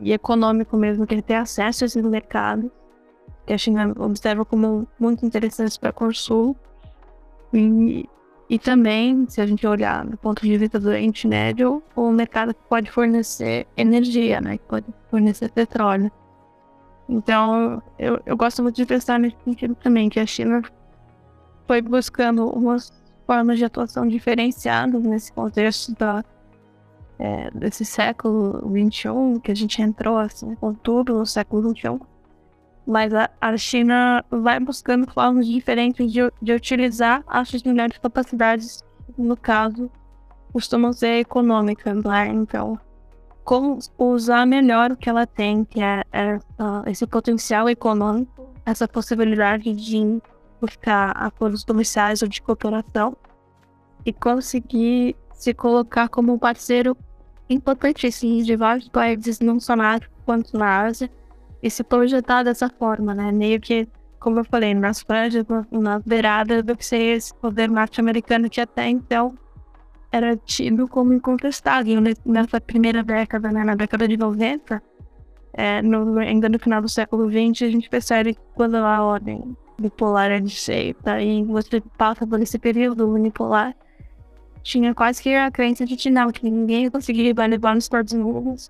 e 0.01 0.13
econômico 0.13 0.77
mesmo, 0.77 1.05
que 1.05 1.13
ele 1.13 1.21
ter 1.21 1.35
acesso 1.35 1.83
a 1.83 1.87
esses 1.87 2.03
mercados, 2.03 2.69
que 3.45 3.53
a 3.53 3.57
China 3.57 3.93
observa 3.97 4.45
como 4.45 4.87
muito 4.99 5.25
interessantes 5.25 5.77
para 5.77 5.91
Corsul. 5.91 6.55
E, 7.53 8.07
e 8.49 8.59
também, 8.59 9.25
se 9.29 9.41
a 9.41 9.45
gente 9.45 9.65
olhar 9.65 10.05
do 10.05 10.17
ponto 10.17 10.41
de 10.41 10.57
vista 10.57 10.79
do 10.79 10.89
Oriente 10.89 11.27
Médio, 11.27 11.81
o 11.95 12.11
mercado 12.11 12.53
que 12.53 12.61
pode 12.69 12.91
fornecer 12.91 13.67
energia, 13.75 14.41
né, 14.41 14.57
que 14.57 14.65
pode 14.65 14.85
fornecer 15.09 15.49
petróleo. 15.51 16.11
Então, 17.07 17.81
eu, 17.99 18.21
eu 18.25 18.37
gosto 18.37 18.63
muito 18.63 18.75
de 18.75 18.85
pensar 18.85 19.19
nesse 19.19 19.35
sentido 19.43 19.75
também, 19.75 20.09
que 20.09 20.19
a 20.19 20.25
China 20.25 20.61
foi 21.67 21.81
buscando 21.81 22.47
umas 22.47 22.91
formas 23.25 23.57
de 23.57 23.65
atuação 23.65 24.07
diferenciadas 24.07 25.01
nesse 25.03 25.31
contexto 25.31 25.93
da, 25.95 26.23
é, 27.19 27.51
desse 27.51 27.85
século 27.85 28.61
XXI, 28.69 29.39
que 29.43 29.51
a 29.51 29.55
gente 29.55 29.81
entrou 29.81 30.17
assim, 30.17 30.55
com 30.55 30.73
tudo 30.73 31.19
no 31.19 31.25
século 31.25 31.69
XXI. 31.69 32.10
Mas 32.85 33.13
a, 33.13 33.29
a 33.39 33.55
China 33.57 34.25
vai 34.29 34.59
buscando 34.59 35.09
formas 35.11 35.45
diferentes 35.45 36.11
de, 36.11 36.19
de 36.41 36.53
utilizar 36.53 37.23
as 37.27 37.49
suas 37.49 37.63
melhores 37.63 37.97
capacidades, 37.97 38.83
no 39.17 39.37
caso, 39.37 39.89
costumam 40.51 40.91
ser 40.91 41.19
econômicas, 41.19 42.03
né? 42.03 42.27
Então, 42.27 42.79
como 43.43 43.79
usar 43.97 44.45
melhor 44.45 44.91
o 44.91 44.97
que 44.97 45.09
ela 45.09 45.25
tem, 45.25 45.63
que 45.63 45.81
é, 45.81 46.03
é 46.11 46.35
uh, 46.35 46.87
esse 46.87 47.05
potencial 47.07 47.69
econômico, 47.69 48.49
essa 48.65 48.87
possibilidade 48.87 49.73
de 49.73 50.21
buscar 50.59 51.11
acordos 51.11 51.63
comerciais 51.63 52.21
ou 52.21 52.27
de 52.27 52.41
cooperação 52.41 53.15
e 54.05 54.13
conseguir 54.13 55.15
se 55.33 55.53
colocar 55.53 56.07
como 56.07 56.33
um 56.33 56.37
parceiro 56.37 56.95
importantíssimo 57.49 58.43
de 58.43 58.55
vários 58.55 58.87
países, 58.87 59.39
não 59.39 59.59
só 59.59 59.75
na 59.75 59.95
África 59.95 60.13
quanto 60.25 60.57
na 60.57 60.81
Ásia, 60.81 61.09
e 61.61 61.69
se 61.69 61.83
projetar 61.83 62.43
dessa 62.43 62.69
forma, 62.69 63.13
né? 63.13 63.31
Meio 63.31 63.59
que, 63.59 63.87
como 64.19 64.39
eu 64.39 64.45
falei, 64.45 64.73
nas 64.73 65.01
franjas, 65.01 65.45
na 65.71 65.99
beirada 65.99 66.63
do 66.63 66.75
que 66.75 66.85
seria 66.85 67.15
esse 67.15 67.33
poder 67.35 67.69
norte-americano 67.69 68.49
que 68.49 68.59
até 68.59 68.87
então 68.87 69.37
era 70.11 70.35
tido 70.35 70.87
como 70.87 71.13
incontestável 71.13 72.01
nessa 72.25 72.59
primeira 72.59 73.03
década, 73.03 73.51
né? 73.51 73.63
Na 73.63 73.75
década 73.75 74.07
de 74.07 74.17
90, 74.17 74.81
é, 75.53 75.81
no, 75.81 76.19
ainda 76.19 76.49
no 76.49 76.59
final 76.59 76.81
do 76.81 76.89
século 76.89 77.29
XX, 77.29 77.67
a 77.67 77.71
gente 77.71 77.89
percebe 77.89 78.33
que 78.33 78.41
quando 78.53 78.75
a 78.75 79.03
ordem 79.03 79.55
bipolar 79.79 80.31
é 80.31 80.39
desfeita 80.39 81.21
e 81.21 81.43
você 81.43 81.81
passa 81.97 82.25
por 82.27 82.39
esse 82.41 82.59
período 82.59 83.07
unipolar, 83.09 83.75
tinha 84.61 84.93
quase 84.93 85.21
que 85.21 85.33
a 85.33 85.49
crença 85.49 85.85
de 85.85 85.95
que 85.95 86.09
não, 86.09 86.31
que 86.31 86.43
ninguém 86.43 86.89
conseguiria 86.89 87.33
levar 87.47 87.73
nos 87.73 87.85
Estados 87.85 88.13
Unidos, 88.13 88.69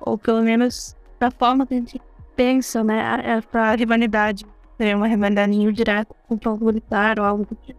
ou 0.00 0.18
pelo 0.18 0.42
menos 0.42 0.96
da 1.20 1.30
forma 1.30 1.66
que 1.66 1.74
a 1.74 1.76
gente 1.76 2.00
pensa, 2.40 2.82
né, 2.82 3.20
é 3.22 3.40
para 3.42 3.74
rivalidade 3.74 4.46
seria 4.78 4.96
uma 4.96 5.06
rivalidade 5.06 5.52
indireta 5.52 6.14
com 6.26 6.38
o 6.42 6.64
militar 6.64 7.20
ou 7.20 7.26
algo 7.26 7.44
do 7.44 7.54
tipo. 7.54 7.78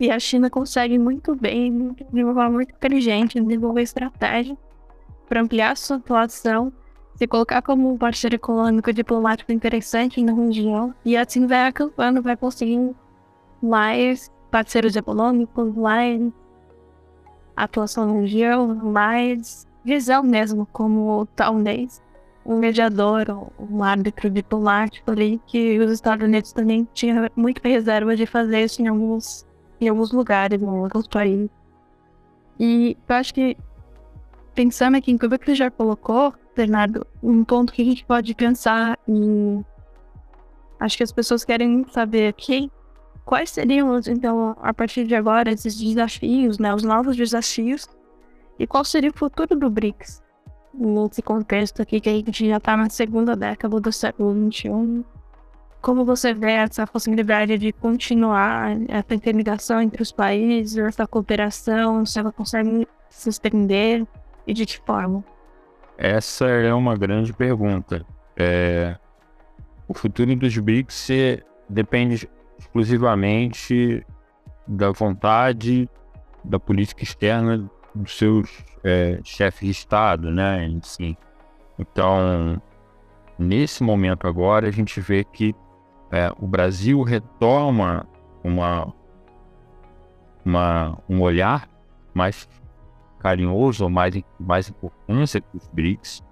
E 0.00 0.10
a 0.10 0.18
China 0.18 0.50
consegue 0.50 0.98
muito 0.98 1.36
bem, 1.36 1.94
de 2.12 2.24
uma 2.24 2.34
forma 2.34 2.50
muito 2.50 2.74
inteligente, 2.74 3.40
desenvolver 3.40 3.82
estratégia 3.82 4.58
para 5.28 5.42
ampliar 5.42 5.76
sua 5.76 5.98
atuação, 5.98 6.72
se 7.14 7.24
colocar 7.28 7.62
como 7.62 7.92
um 7.92 7.96
parceiro 7.96 8.34
econômico 8.34 8.90
e 8.90 8.92
diplomático 8.92 9.52
interessante 9.52 10.20
na 10.24 10.32
região, 10.32 10.92
e 11.04 11.16
assim 11.16 11.46
vai 11.46 11.68
acampando, 11.68 12.20
vai 12.20 12.36
conseguindo 12.36 12.96
mais 13.62 14.28
parceiros 14.50 14.96
econômicos, 14.96 15.72
mais 15.76 16.20
atuação 17.56 18.06
na 18.06 18.20
região, 18.22 18.74
mais 18.74 19.68
visão 19.84 20.24
mesmo 20.24 20.66
como 20.72 21.28
talvez 21.36 22.02
um 22.44 22.58
mediador, 22.58 23.24
um 23.58 23.82
árbitro 23.82 24.30
diplomático 24.30 25.10
ali, 25.10 25.40
que 25.46 25.78
os 25.78 25.90
Estados 25.90 26.26
Unidos 26.26 26.52
também 26.52 26.88
tinham 26.94 27.28
muita 27.36 27.68
reserva 27.68 28.16
de 28.16 28.26
fazer 28.26 28.64
isso 28.64 28.82
em 28.82 28.88
alguns, 28.88 29.46
em 29.80 29.88
alguns 29.88 30.12
lugares, 30.12 30.60
em 30.60 30.66
alguns 30.66 31.06
países. 31.06 31.50
E 32.58 32.96
eu 33.08 33.16
acho 33.16 33.34
que, 33.34 33.56
pensando 34.54 34.96
aqui 34.96 35.12
em 35.12 35.18
tudo 35.18 35.38
que 35.38 35.46
você 35.46 35.54
já 35.54 35.70
colocou, 35.70 36.34
Bernardo, 36.54 37.06
um 37.22 37.44
ponto 37.44 37.72
que 37.72 37.82
a 37.82 37.84
gente 37.84 38.04
pode 38.04 38.34
pensar 38.34 38.98
em. 39.06 39.64
Acho 40.78 40.96
que 40.96 41.02
as 41.02 41.12
pessoas 41.12 41.44
querem 41.44 41.84
saber 41.90 42.28
aqui 42.28 42.70
quais 43.24 43.50
seriam, 43.50 44.00
então, 44.08 44.56
a 44.60 44.72
partir 44.74 45.06
de 45.06 45.14
agora, 45.14 45.52
esses 45.52 45.76
desafios, 45.76 46.58
né, 46.58 46.74
os 46.74 46.82
novos 46.82 47.16
desafios, 47.16 47.86
e 48.58 48.66
qual 48.66 48.84
seria 48.84 49.10
o 49.10 49.16
futuro 49.16 49.54
do 49.54 49.70
BRICS? 49.70 50.22
Nesse 50.72 51.22
contexto 51.22 51.82
aqui 51.82 52.00
que 52.00 52.08
a 52.08 52.12
gente 52.12 52.48
já 52.48 52.56
está 52.56 52.76
na 52.76 52.88
segunda 52.88 53.36
década 53.36 53.80
do 53.80 53.92
século 53.92 54.34
XXI. 54.50 55.04
Como 55.80 56.04
você 56.04 56.34
vê 56.34 56.52
essa 56.52 56.86
possibilidade 56.86 57.56
de 57.56 57.72
continuar 57.72 58.76
essa 58.88 59.14
interligação 59.14 59.80
entre 59.80 60.02
os 60.02 60.12
países, 60.12 60.76
essa 60.76 61.06
cooperação, 61.06 62.04
se 62.04 62.18
ela 62.18 62.30
consegue 62.30 62.86
se 63.08 63.30
estender 63.30 64.06
e 64.46 64.52
de 64.52 64.66
que 64.66 64.78
forma? 64.78 65.24
Essa 65.96 66.46
é 66.46 66.72
uma 66.72 66.96
grande 66.96 67.32
pergunta. 67.32 68.04
É... 68.36 68.96
O 69.88 69.94
futuro 69.94 70.34
dos 70.36 70.56
BRICS 70.56 71.08
depende 71.68 72.28
exclusivamente 72.58 74.06
da 74.66 74.92
vontade 74.92 75.88
da 76.44 76.58
política 76.60 77.02
externa 77.02 77.68
dos 77.94 78.16
seus 78.16 78.64
é, 78.84 79.20
chefes 79.24 79.60
de 79.60 79.70
Estado, 79.70 80.30
né? 80.30 80.68
Então, 81.78 82.60
nesse 83.38 83.82
momento 83.82 84.26
agora, 84.26 84.68
a 84.68 84.70
gente 84.70 85.00
vê 85.00 85.24
que 85.24 85.54
é, 86.10 86.32
o 86.38 86.46
Brasil 86.46 87.02
retoma 87.02 88.06
uma, 88.42 88.92
uma, 90.44 90.98
um 91.08 91.20
olhar 91.20 91.68
mais 92.12 92.48
carinhoso, 93.18 93.88
mais, 93.88 94.14
mais 94.38 94.68
importância 94.68 95.40
para 95.40 95.56
os 95.56 95.68
BRICS, 95.68 96.22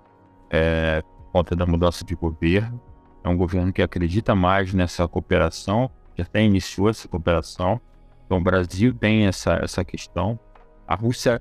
é, 0.51 1.03
por 1.03 1.33
conta 1.33 1.55
da 1.55 1.67
mudança 1.67 2.05
de 2.05 2.15
governo. 2.15 2.81
É 3.23 3.29
um 3.29 3.37
governo 3.37 3.73
que 3.73 3.83
acredita 3.83 4.35
mais 4.35 4.73
nessa 4.73 5.07
cooperação, 5.07 5.91
já 6.17 6.25
até 6.25 6.43
iniciou 6.43 6.89
essa 6.89 7.07
cooperação. 7.07 7.81
Então, 8.25 8.39
o 8.39 8.43
Brasil 8.43 8.93
tem 8.95 9.27
essa, 9.27 9.61
essa 9.63 9.85
questão. 9.85 10.39
A 10.87 10.95
Rússia 10.95 11.41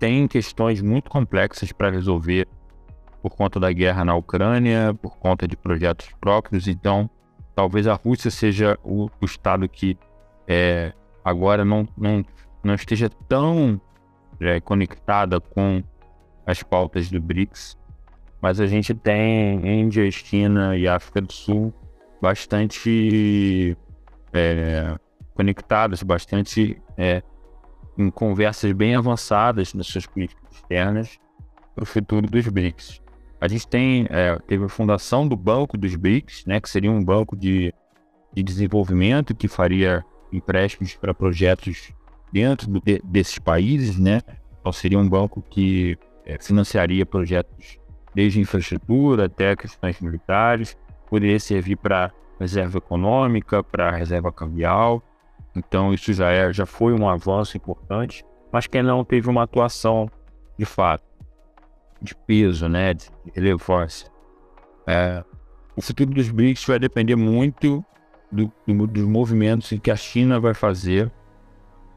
tem 0.00 0.26
questões 0.26 0.80
muito 0.80 1.10
complexas 1.10 1.70
para 1.72 1.90
resolver 1.90 2.48
por 3.22 3.36
conta 3.36 3.60
da 3.60 3.70
guerra 3.70 4.02
na 4.02 4.14
Ucrânia, 4.14 4.94
por 4.94 5.18
conta 5.18 5.46
de 5.46 5.54
projetos 5.56 6.08
próprios. 6.18 6.66
Então, 6.66 7.08
talvez 7.54 7.86
a 7.86 7.92
Rússia 7.92 8.30
seja 8.30 8.78
o, 8.82 9.10
o 9.20 9.24
estado 9.26 9.68
que 9.68 9.98
é, 10.48 10.94
agora 11.22 11.66
não, 11.66 11.86
não, 11.98 12.24
não 12.64 12.74
esteja 12.74 13.10
tão 13.28 13.78
é, 14.40 14.58
conectada 14.58 15.38
com 15.38 15.82
as 16.46 16.62
pautas 16.62 17.10
do 17.10 17.20
BRICS, 17.20 17.76
mas 18.40 18.58
a 18.58 18.66
gente 18.66 18.94
tem 18.94 19.60
Índia, 19.82 20.10
China 20.10 20.74
e 20.78 20.88
África 20.88 21.20
do 21.20 21.30
Sul 21.30 21.74
bastante 22.22 23.76
é, 24.32 24.96
conectadas, 25.34 26.02
bastante 26.02 26.80
é, 26.96 27.22
conversas 28.08 28.70
bem 28.70 28.94
avançadas 28.94 29.74
nas 29.74 29.88
suas 29.88 30.06
políticas 30.06 30.44
externas 30.52 31.18
para 31.74 31.82
o 31.82 31.86
futuro 31.86 32.28
dos 32.28 32.46
BRICS. 32.46 33.02
A 33.40 33.48
gente 33.48 33.66
tem, 33.66 34.06
é, 34.10 34.38
teve 34.46 34.64
a 34.64 34.68
fundação 34.68 35.26
do 35.26 35.34
Banco 35.34 35.76
dos 35.76 35.96
BRICS, 35.96 36.44
né, 36.46 36.60
que 36.60 36.70
seria 36.70 36.90
um 36.90 37.02
banco 37.02 37.36
de, 37.36 37.74
de 38.32 38.42
desenvolvimento 38.42 39.34
que 39.34 39.48
faria 39.48 40.04
empréstimos 40.32 40.94
para 40.94 41.12
projetos 41.12 41.92
dentro 42.32 42.70
do, 42.70 42.80
de, 42.80 43.00
desses 43.04 43.38
países, 43.38 43.98
né? 43.98 44.20
Então 44.60 44.70
seria 44.70 44.98
um 44.98 45.08
banco 45.08 45.42
que 45.50 45.98
é, 46.24 46.38
financiaria 46.38 47.04
projetos 47.04 47.80
desde 48.14 48.40
infraestrutura 48.40 49.24
até 49.24 49.56
questões 49.56 50.00
militares, 50.00 50.76
poderia 51.08 51.40
servir 51.40 51.76
para 51.76 52.12
reserva 52.38 52.78
econômica, 52.78 53.62
para 53.62 53.90
reserva 53.90 54.32
cambial. 54.32 55.02
Então 55.54 55.92
isso 55.92 56.12
já 56.12 56.30
é, 56.30 56.52
já 56.52 56.66
foi 56.66 56.92
um 56.92 57.08
avanço 57.08 57.56
importante, 57.56 58.24
mas 58.52 58.66
que 58.66 58.82
não 58.82 59.04
teve 59.04 59.28
uma 59.28 59.42
atuação 59.42 60.08
de 60.58 60.64
fato 60.64 61.04
de 62.00 62.14
peso, 62.14 62.68
né, 62.68 62.94
de 62.94 63.08
relevância. 63.34 64.10
É, 64.86 65.22
o 65.76 65.82
futuro 65.82 66.10
dos 66.10 66.30
BRICS 66.30 66.64
vai 66.64 66.78
depender 66.78 67.16
muito 67.16 67.84
do, 68.30 68.50
do, 68.66 68.86
dos 68.86 69.04
movimentos 69.04 69.72
que 69.82 69.90
a 69.90 69.96
China 69.96 70.40
vai 70.40 70.54
fazer, 70.54 71.10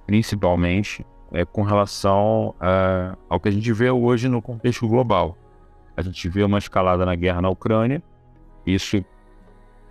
principalmente 0.06 1.06
é, 1.32 1.46
com 1.46 1.64
relação 1.64 2.54
a, 2.60 3.16
ao 3.30 3.40
que 3.40 3.50
a 3.50 3.52
gente 3.52 3.72
vê 3.72 3.90
hoje 3.90 4.28
no 4.28 4.42
contexto 4.42 4.88
global. 4.88 5.38
A 5.96 6.02
gente 6.02 6.28
vê 6.28 6.44
uma 6.44 6.58
escalada 6.58 7.06
na 7.06 7.16
guerra 7.16 7.42
na 7.42 7.50
Ucrânia, 7.50 8.02
isso 8.66 9.04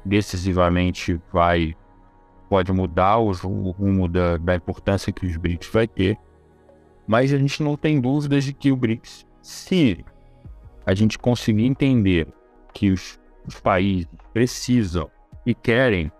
decisivamente 0.04 1.20
vai 1.32 1.76
pode 2.52 2.70
mudar 2.70 3.16
o, 3.16 3.30
rumo 3.70 4.06
da, 4.06 4.36
da 4.36 4.54
importância 4.54 5.10
que 5.10 5.24
os 5.24 5.38
BRICS 5.38 5.70
vai 5.72 5.88
ter, 5.88 6.18
mas 7.06 7.32
a 7.32 7.38
gente 7.38 7.62
não 7.62 7.78
tem 7.78 7.98
dúvidas 7.98 8.44
de 8.44 8.52
que 8.52 8.70
o 8.70 8.76
BRICS 8.76 9.26
se 9.40 10.04
a 10.84 10.92
gente 10.92 11.18
conseguir 11.18 11.64
entender 11.64 12.28
que 12.74 12.90
os, 12.90 13.18
os 13.48 13.58
países 13.58 14.06
precisam 14.34 15.10
e 15.46 15.54
querem 15.54 16.12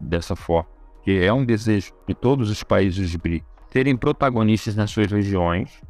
dessa 0.00 0.36
forma, 0.36 0.70
que 1.02 1.24
é 1.24 1.32
um 1.32 1.44
desejo 1.44 1.92
de 2.06 2.14
todos 2.14 2.50
os 2.50 2.62
países 2.62 3.16
BRICS 3.16 3.48
serem 3.72 3.96
protagonistas 3.96 4.76
nas 4.76 4.92
suas 4.92 5.10
regiões, 5.10 5.82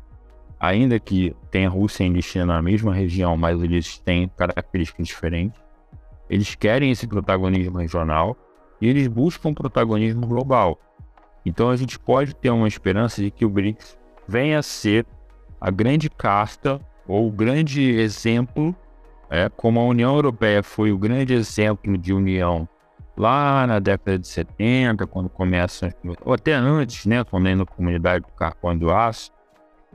ainda 0.59 0.99
que 0.99 1.37
tenha 1.51 1.69
Rússia 1.69 2.07
e 2.07 2.23
China 2.23 2.47
na 2.47 2.63
mesma 2.63 2.95
região, 2.95 3.37
mas 3.37 3.63
eles 3.63 3.99
têm 3.99 4.29
características 4.29 5.09
diferentes. 5.09 5.61
Eles 6.31 6.55
querem 6.55 6.91
esse 6.91 7.07
protagonismo 7.07 7.77
regional 7.77 8.35
e 8.81 8.89
eles 8.89 9.07
buscam 9.07 9.53
protagonismo 9.53 10.27
global. 10.27 10.79
Então 11.45 11.71
a 11.71 11.77
gente 11.77 11.99
pode 11.99 12.35
ter 12.35 12.51
uma 12.51 12.69
esperança 12.69 13.23
de 13.23 13.31
que 13.31 13.45
o 13.45 13.51
BRICS 13.51 13.99
venha 14.27 14.59
a 14.59 14.63
ser 14.63 15.07
a 15.61 15.71
grande 15.71 16.09
casta 16.09 16.81
ou 17.07 17.29
o 17.29 17.31
grande 17.31 17.83
exemplo, 17.83 18.75
é, 19.29 19.49
como 19.49 19.81
a 19.81 19.85
União 19.85 20.15
Europeia 20.15 20.63
foi 20.63 20.93
o 20.93 20.99
grande 20.99 21.35
exemplo 21.35 21.97
de 21.99 22.13
união 22.13 22.69
lá 23.17 23.67
na 23.67 23.79
década 23.79 24.19
de 24.19 24.27
70, 24.27 25.07
quando 25.07 25.29
começa, 25.29 25.95
ou 26.25 26.33
até 26.33 26.55
antes, 26.55 27.05
né, 27.05 27.17
é 27.17 27.55
na 27.55 27.67
comunidade 27.67 28.25
do 28.25 28.33
carbono 28.33 28.81
do 28.81 28.91
aço, 28.91 29.31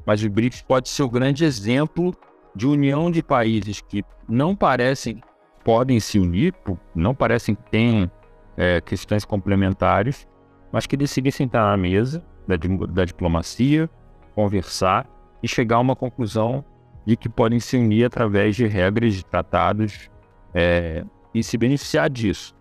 mas 0.05 0.23
o 0.23 0.29
BRICS 0.29 0.61
pode 0.61 0.89
ser 0.89 1.03
o 1.03 1.09
grande 1.09 1.43
exemplo 1.43 2.13
de 2.55 2.67
união 2.67 3.09
de 3.09 3.23
países 3.23 3.81
que 3.81 4.03
não 4.27 4.55
parecem 4.55 5.21
podem 5.63 5.99
se 5.99 6.19
unir, 6.19 6.53
não 6.93 7.15
parecem 7.15 7.55
que 7.55 7.63
têm 7.71 8.11
é, 8.57 8.81
questões 8.81 9.25
complementares, 9.25 10.27
mas 10.71 10.85
que 10.85 10.97
decidem 10.97 11.31
sentar 11.31 11.65
na 11.65 11.77
mesa 11.77 12.23
da, 12.47 12.55
da 12.87 13.05
diplomacia, 13.05 13.89
conversar 14.33 15.07
e 15.41 15.47
chegar 15.47 15.77
a 15.77 15.79
uma 15.79 15.95
conclusão 15.95 16.63
de 17.05 17.15
que 17.15 17.29
podem 17.29 17.59
se 17.59 17.77
unir 17.77 18.05
através 18.05 18.55
de 18.55 18.65
regras, 18.65 19.13
de 19.13 19.25
tratados 19.25 20.09
é, 20.53 21.03
e 21.33 21.43
se 21.43 21.57
beneficiar 21.57 22.09
disso. 22.09 22.55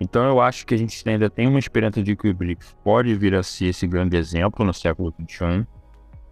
Então 0.00 0.24
eu 0.24 0.40
acho 0.40 0.64
que 0.64 0.74
a 0.74 0.78
gente 0.78 1.06
ainda 1.08 1.28
tem 1.28 1.48
uma 1.48 1.58
esperança 1.58 2.02
de 2.02 2.14
que 2.14 2.28
o 2.28 2.34
BRICS 2.34 2.76
pode 2.84 3.14
vir 3.14 3.34
a 3.34 3.42
ser 3.42 3.66
esse 3.66 3.86
grande 3.86 4.16
exemplo 4.16 4.64
no 4.64 4.72
século 4.72 5.12
XXI, 5.20 5.66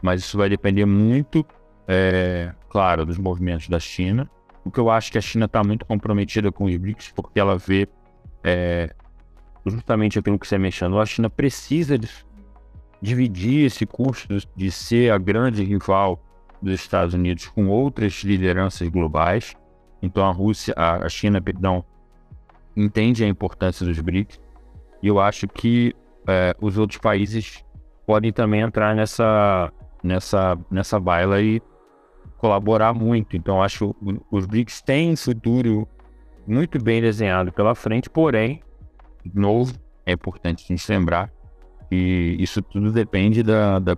mas 0.03 0.20
isso 0.20 0.38
vai 0.38 0.49
depender 0.49 0.87
muito, 0.87 1.44
é, 1.88 2.53
claro, 2.68 3.05
dos 3.05 3.18
movimentos 3.18 3.68
da 3.68 3.81
China. 3.81 4.31
O 4.64 4.70
que 4.70 4.79
eu 4.79 4.88
acho 4.88 5.11
que 5.11 5.18
a 5.18 5.20
China 5.20 5.46
está 5.46 5.62
muito 5.64 5.85
comprometida 5.85 6.53
com 6.53 6.66
o 6.66 6.79
BRICS 6.79 7.12
porque 7.14 7.40
ela 7.40 7.59
vê 7.59 7.88
é, 8.47 8.95
justamente 9.67 10.21
aquilo 10.21 10.39
que 10.39 10.47
você 10.47 10.57
mencionou, 10.57 11.01
a 11.01 11.07
China 11.07 11.29
precisa 11.29 11.99
dividir 13.03 13.67
esse 13.67 13.85
custo 13.85 14.39
de 14.55 14.71
ser 14.71 15.11
a 15.13 15.19
grande 15.19 15.65
rival 15.65 16.23
dos 16.63 16.75
Estados 16.75 17.13
Unidos 17.13 17.49
com 17.49 17.67
outras 17.67 18.23
lideranças 18.23 18.89
globais. 18.89 19.57
Então 20.01 20.25
a 20.25 20.31
Rússia, 20.31 20.73
a 20.77 21.09
China, 21.09 21.41
perdão, 21.41 21.85
entende 22.77 23.25
a 23.25 23.29
importância 23.29 23.85
dos 23.85 23.99
BRICS 23.99 24.41
e 25.03 25.09
eu 25.09 25.19
acho 25.19 25.49
que 25.49 25.93
é, 26.29 26.55
os 26.61 26.79
outros 26.79 27.01
países 27.01 27.65
podem 28.07 28.33
também 28.33 28.61
entrar 28.61 28.95
nessa 28.95 29.73
nessa 30.05 30.57
nessa 30.71 31.01
baila 31.01 31.43
e 31.43 31.61
colaborar 32.39 32.95
muito. 32.95 33.37
Então 33.37 33.61
acho 33.61 33.93
que 33.93 34.21
os 34.31 34.47
BRICS 34.47 34.83
têm 34.83 35.17
futuro 35.17 35.89
muito 36.47 36.83
bem 36.83 37.01
desenhado 37.01 37.53
pela 37.53 37.75
frente, 37.75 38.09
porém, 38.09 38.61
de 39.25 39.39
novo, 39.39 39.75
é 40.05 40.13
importante 40.13 40.65
a 40.65 40.67
gente 40.69 40.91
lembrar 40.91 41.33
que 41.89 42.37
isso 42.39 42.63
tudo 42.63 42.93
depende 42.93 43.43
da, 43.43 43.79
da 43.79 43.97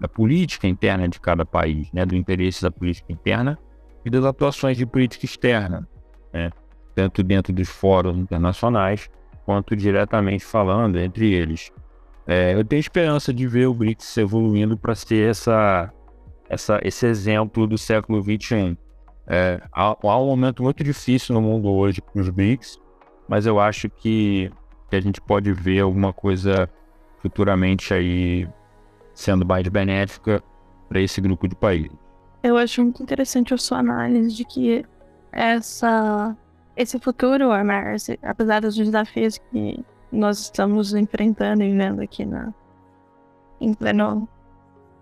da 0.00 0.08
política 0.08 0.66
interna 0.66 1.08
de 1.08 1.20
cada 1.20 1.44
país, 1.44 1.90
né, 1.92 2.06
do 2.06 2.14
interesse 2.14 2.62
da 2.62 2.70
política 2.70 3.12
interna 3.12 3.58
e 4.04 4.10
das 4.10 4.24
atuações 4.24 4.76
de 4.76 4.86
política 4.86 5.24
externa, 5.24 5.88
né, 6.32 6.50
tanto 6.94 7.22
dentro 7.22 7.52
dos 7.52 7.68
fóruns 7.68 8.16
internacionais 8.16 9.10
quanto 9.44 9.74
diretamente 9.74 10.44
falando 10.44 10.98
entre 10.98 11.32
eles. 11.32 11.72
É, 12.26 12.54
eu 12.54 12.64
tenho 12.64 12.80
esperança 12.80 13.32
de 13.32 13.46
ver 13.46 13.66
o 13.66 13.74
BRICS 13.74 14.18
evoluindo 14.18 14.76
para 14.76 14.94
ser 14.94 15.30
essa, 15.30 15.90
essa, 16.48 16.78
esse 16.82 17.06
exemplo 17.06 17.66
do 17.66 17.78
século 17.78 18.22
XXI. 18.22 18.76
É, 19.30 19.60
há, 19.70 19.94
há, 20.02 20.18
um 20.18 20.26
momento 20.26 20.62
muito 20.62 20.82
difícil 20.82 21.34
no 21.34 21.42
mundo 21.42 21.68
hoje 21.68 22.00
para 22.00 22.20
os 22.20 22.30
BRICS, 22.30 22.80
mas 23.28 23.44
eu 23.44 23.60
acho 23.60 23.90
que, 23.90 24.50
que 24.88 24.96
a 24.96 25.00
gente 25.00 25.20
pode 25.20 25.52
ver 25.52 25.80
alguma 25.80 26.14
coisa 26.14 26.68
futuramente 27.20 27.92
aí 27.92 28.48
sendo 29.12 29.44
mais 29.44 29.68
benéfica 29.68 30.42
para 30.88 31.00
esse 31.00 31.20
grupo 31.20 31.46
de 31.46 31.54
países. 31.54 31.92
Eu 32.42 32.56
acho 32.56 32.82
muito 32.82 33.02
interessante 33.02 33.52
a 33.52 33.58
sua 33.58 33.78
análise 33.78 34.34
de 34.34 34.44
que 34.44 34.86
essa, 35.30 36.34
esse 36.74 36.98
futuro, 36.98 37.48
Marcy, 37.64 38.18
apesar 38.22 38.60
dos 38.60 38.76
desafios 38.76 39.36
que 39.50 39.84
nós 40.10 40.38
estamos 40.38 40.94
enfrentando 40.94 41.62
e 41.62 41.76
vendo 41.76 42.00
aqui 42.00 42.24
na, 42.24 42.54
em 43.60 43.74
pleno 43.74 44.26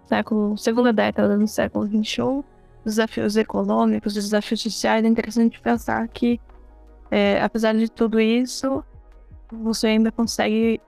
século, 0.07 0.57
segunda 0.57 0.93
década 0.93 1.39
do 1.39 1.47
século 1.47 1.87
XXI, 1.87 2.43
desafios 2.87 3.37
econômicos, 3.37 4.15
desafios 4.15 4.63
sociais, 4.63 5.05
é 5.05 5.09
interessante 5.09 5.61
pensar 5.61 6.07
que, 6.07 6.41
é, 7.11 7.43
apesar 7.43 7.75
de 7.75 7.91
tudo 7.91 8.21
isso, 8.21 8.85
você 9.53 9.89
ainda 9.89 10.13
consegue 10.13 10.81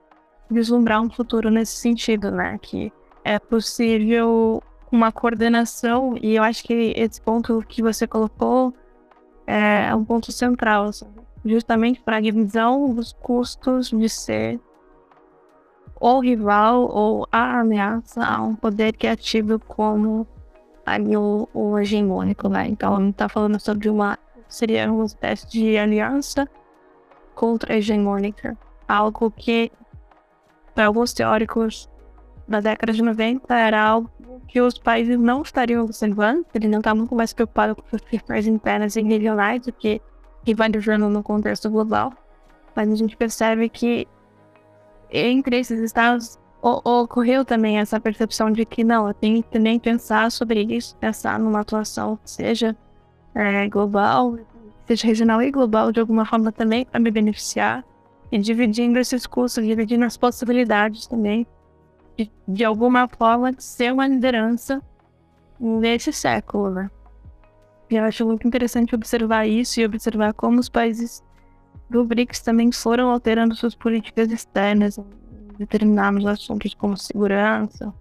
vislumbrar 0.49 1.03
um 1.03 1.11
futuro 1.11 1.51
nesse 1.51 1.77
sentido, 1.77 2.31
né? 2.31 2.57
Que 2.63 2.93
é 3.25 3.39
possível 3.41 4.63
uma 4.93 5.11
coordenação, 5.11 6.17
e 6.23 6.37
eu 6.37 6.43
acho 6.43 6.63
que 6.63 6.95
esse 6.97 7.21
ponto 7.21 7.63
que 7.69 7.83
você 7.83 8.07
colocou 8.07 8.73
é 9.45 9.93
um 9.95 10.05
ponto 10.05 10.31
central, 10.31 10.85
assim, 10.85 11.09
justamente 11.45 12.01
para 12.01 12.19
a 12.19 12.21
divisão 12.21 12.95
dos 12.95 13.13
custos 13.13 13.91
de 13.91 14.09
ser 14.09 14.61
ou 16.01 16.21
rival 16.21 16.89
ou 16.89 17.27
a 17.33 17.59
ameaça 17.59 18.25
a 18.25 18.41
um 18.41 18.55
poder 18.55 18.97
criativo 18.97 19.59
como 19.59 20.27
ali 20.93 21.17
o, 21.17 21.49
o 21.53 21.79
hegemônico, 21.79 22.49
né? 22.49 22.67
Então, 22.69 22.97
a 22.97 23.01
gente 23.01 23.13
está 23.13 23.29
falando 23.29 23.59
sobre 23.61 23.89
uma 23.89 24.19
seria 24.49 24.91
uma 24.91 25.05
espécie 25.05 25.47
de 25.49 25.77
aliança 25.77 26.49
contra 27.35 27.75
a 27.75 27.77
hegemônica, 27.77 28.57
algo 28.89 29.31
que 29.31 29.71
para 30.75 30.87
alguns 30.87 31.13
teóricos 31.13 31.89
da 32.47 32.61
década 32.61 32.93
de 32.93 33.03
90 33.03 33.55
era 33.55 33.83
algo 33.83 34.11
que 34.49 34.61
os 34.61 34.79
países 34.79 35.19
não 35.19 35.43
estariam 35.43 35.85
observando, 35.85 36.47
eles 36.55 36.71
não 36.71 36.79
estavam 36.79 37.01
muito 37.01 37.15
mais 37.15 37.33
preocupados 37.35 37.77
com 37.77 37.97
as 37.97 38.03
questões 38.03 38.47
internas 38.47 38.97
e 38.97 39.03
regionais 39.03 39.61
do 39.63 39.73
que 39.73 40.01
rivalizando 40.47 41.09
no 41.11 41.23
contexto 41.23 41.69
global. 41.69 42.13
Mas 42.75 42.91
a 42.91 42.95
gente 42.95 43.17
percebe 43.17 43.69
que 43.69 44.09
entre 45.11 45.59
esses 45.59 45.81
estados 45.81 46.39
ocorreu 46.61 47.45
também 47.45 47.79
essa 47.79 48.01
percepção 48.01 48.51
de 48.51 48.65
que 48.65 48.83
não, 48.83 49.07
eu 49.07 49.15
tenho 49.15 49.43
que 49.43 49.51
também 49.51 49.79
pensar 49.79 50.31
sobre 50.31 50.63
isso, 50.63 50.97
pensar 50.97 51.39
numa 51.39 51.61
atuação 51.61 52.17
que 52.17 52.31
seja 52.31 52.77
é, 53.35 53.69
global, 53.69 54.39
seja 54.87 55.07
regional 55.07 55.41
e 55.41 55.51
global 55.51 55.93
de 55.93 56.01
alguma 56.01 56.25
forma 56.25 56.51
também 56.51 56.85
para 56.85 56.99
me 56.99 57.11
beneficiar 57.11 57.85
e 58.31 58.39
dividindo 58.39 58.99
esses 58.99 59.27
custos, 59.27 59.65
dividindo 59.65 60.05
as 60.05 60.17
possibilidades 60.17 61.07
também 61.07 61.47
de, 62.17 62.31
de 62.47 62.65
alguma 62.65 63.07
forma 63.09 63.55
ser 63.59 63.93
uma 63.93 64.09
liderança 64.09 64.83
nesse 65.59 66.13
século, 66.13 66.71
né? 66.71 66.91
E 67.91 67.97
eu 67.97 68.05
acho 68.05 68.27
muito 68.27 68.47
interessante 68.47 68.95
observar 68.95 69.47
isso 69.47 69.81
e 69.81 69.85
observar 69.85 70.35
como 70.35 70.59
os 70.59 70.69
países 70.69 71.23
do 71.89 72.05
BRICS 72.05 72.41
também 72.43 72.71
foram 72.71 73.11
alterando 73.11 73.55
suas 73.55 73.75
políticas 73.75 74.31
externas 74.31 74.99
em 74.99 75.05
determinados 75.59 76.25
assuntos 76.25 76.75
como 76.75 76.97
segurança, 76.97 77.93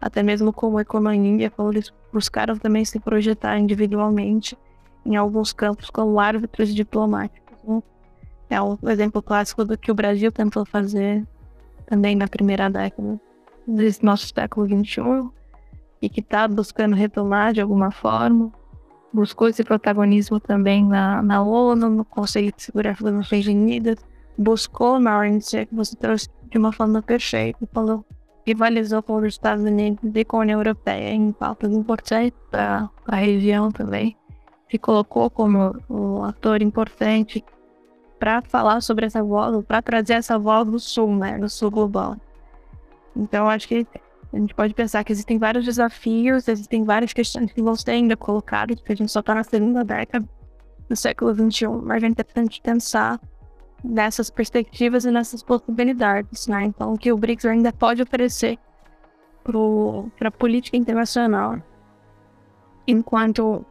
até 0.00 0.22
mesmo 0.22 0.52
como 0.52 0.80
economia, 0.80 1.50
como 1.50 1.70
eles 1.70 1.92
buscaram 2.12 2.56
também 2.56 2.84
se 2.84 2.98
projetar 2.98 3.58
individualmente 3.58 4.56
em 5.04 5.16
alguns 5.16 5.52
campos 5.52 5.88
como 5.88 6.18
árbitros 6.18 6.74
diplomáticos. 6.74 7.56
Né? 7.64 7.82
É 8.50 8.60
um 8.60 8.76
exemplo 8.88 9.22
clássico 9.22 9.64
do 9.64 9.78
que 9.78 9.90
o 9.90 9.94
Brasil 9.94 10.30
tentou 10.32 10.64
fazer 10.66 11.24
também 11.86 12.16
na 12.16 12.26
primeira 12.26 12.68
década 12.68 13.20
desse 13.66 14.04
nosso 14.04 14.28
século 14.28 14.66
XXI 14.66 15.30
e 16.02 16.08
que 16.08 16.20
está 16.20 16.46
buscando 16.46 16.94
retomar 16.94 17.52
de 17.52 17.60
alguma 17.60 17.90
forma. 17.90 18.52
Buscou 19.12 19.48
esse 19.48 19.64
protagonismo 19.64 20.38
também 20.38 20.84
na, 20.84 21.22
na 21.22 21.42
ONU, 21.42 21.88
no 21.88 22.04
Conselho 22.04 22.52
de 22.54 22.62
Segurança 22.62 23.02
das 23.02 23.14
Nações 23.14 23.46
Unidas, 23.46 23.96
buscou 24.36 25.00
na 25.00 25.18
ONC, 25.20 25.66
que 25.66 25.74
você 25.74 25.96
trouxe 25.96 26.28
de 26.50 26.58
uma 26.58 26.72
forma 26.72 27.02
perfeita, 27.02 27.66
falou, 27.72 28.04
rivalizou 28.46 29.02
com 29.02 29.16
os 29.16 29.24
Estados 29.24 29.64
Unidos 29.64 30.00
e 30.14 30.24
com 30.24 30.38
a 30.38 30.40
União 30.40 30.60
Europeia 30.60 31.10
em 31.10 31.32
pautas 31.32 31.72
importantes 31.72 32.38
para 32.50 32.88
a 33.06 33.16
região 33.16 33.70
também. 33.72 34.16
Se 34.70 34.78
colocou 34.78 35.28
como 35.30 35.76
um 35.88 36.24
ator 36.24 36.62
importante 36.62 37.44
para 38.18 38.42
falar 38.42 38.80
sobre 38.80 39.06
essa 39.06 39.22
voz, 39.22 39.64
para 39.64 39.82
trazer 39.82 40.14
essa 40.14 40.38
voz 40.38 40.66
do 40.66 40.78
Sul, 40.78 41.16
né, 41.16 41.38
do 41.38 41.48
Sul 41.48 41.70
global. 41.70 42.16
Então, 43.14 43.48
acho 43.48 43.68
que 43.68 43.86
a 44.32 44.38
gente 44.38 44.54
pode 44.54 44.74
pensar 44.74 45.04
que 45.04 45.12
existem 45.12 45.38
vários 45.38 45.64
desafios, 45.64 46.48
existem 46.48 46.84
várias 46.84 47.12
questões 47.12 47.52
que 47.52 47.62
vão 47.62 47.74
ser 47.74 47.92
ainda 47.92 48.16
colocadas, 48.16 48.76
porque 48.76 48.92
a 48.92 48.96
gente 48.96 49.10
só 49.10 49.20
está 49.20 49.34
na 49.34 49.44
segunda 49.44 49.84
década 49.84 50.28
do 50.88 50.96
século 50.96 51.34
XXI, 51.34 51.68
mas 51.82 52.02
é 52.02 52.06
importante 52.06 52.60
pensar 52.60 53.20
nessas 53.84 54.30
perspectivas 54.30 55.04
e 55.04 55.10
nessas 55.10 55.42
possibilidades, 55.42 56.46
né? 56.46 56.64
Então, 56.64 56.96
que 56.96 57.12
o 57.12 57.16
BRICS 57.16 57.44
ainda 57.46 57.72
pode 57.72 58.02
oferecer 58.02 58.58
para 59.44 60.28
a 60.28 60.30
política 60.30 60.76
internacional, 60.76 61.56
enquanto 62.86 63.64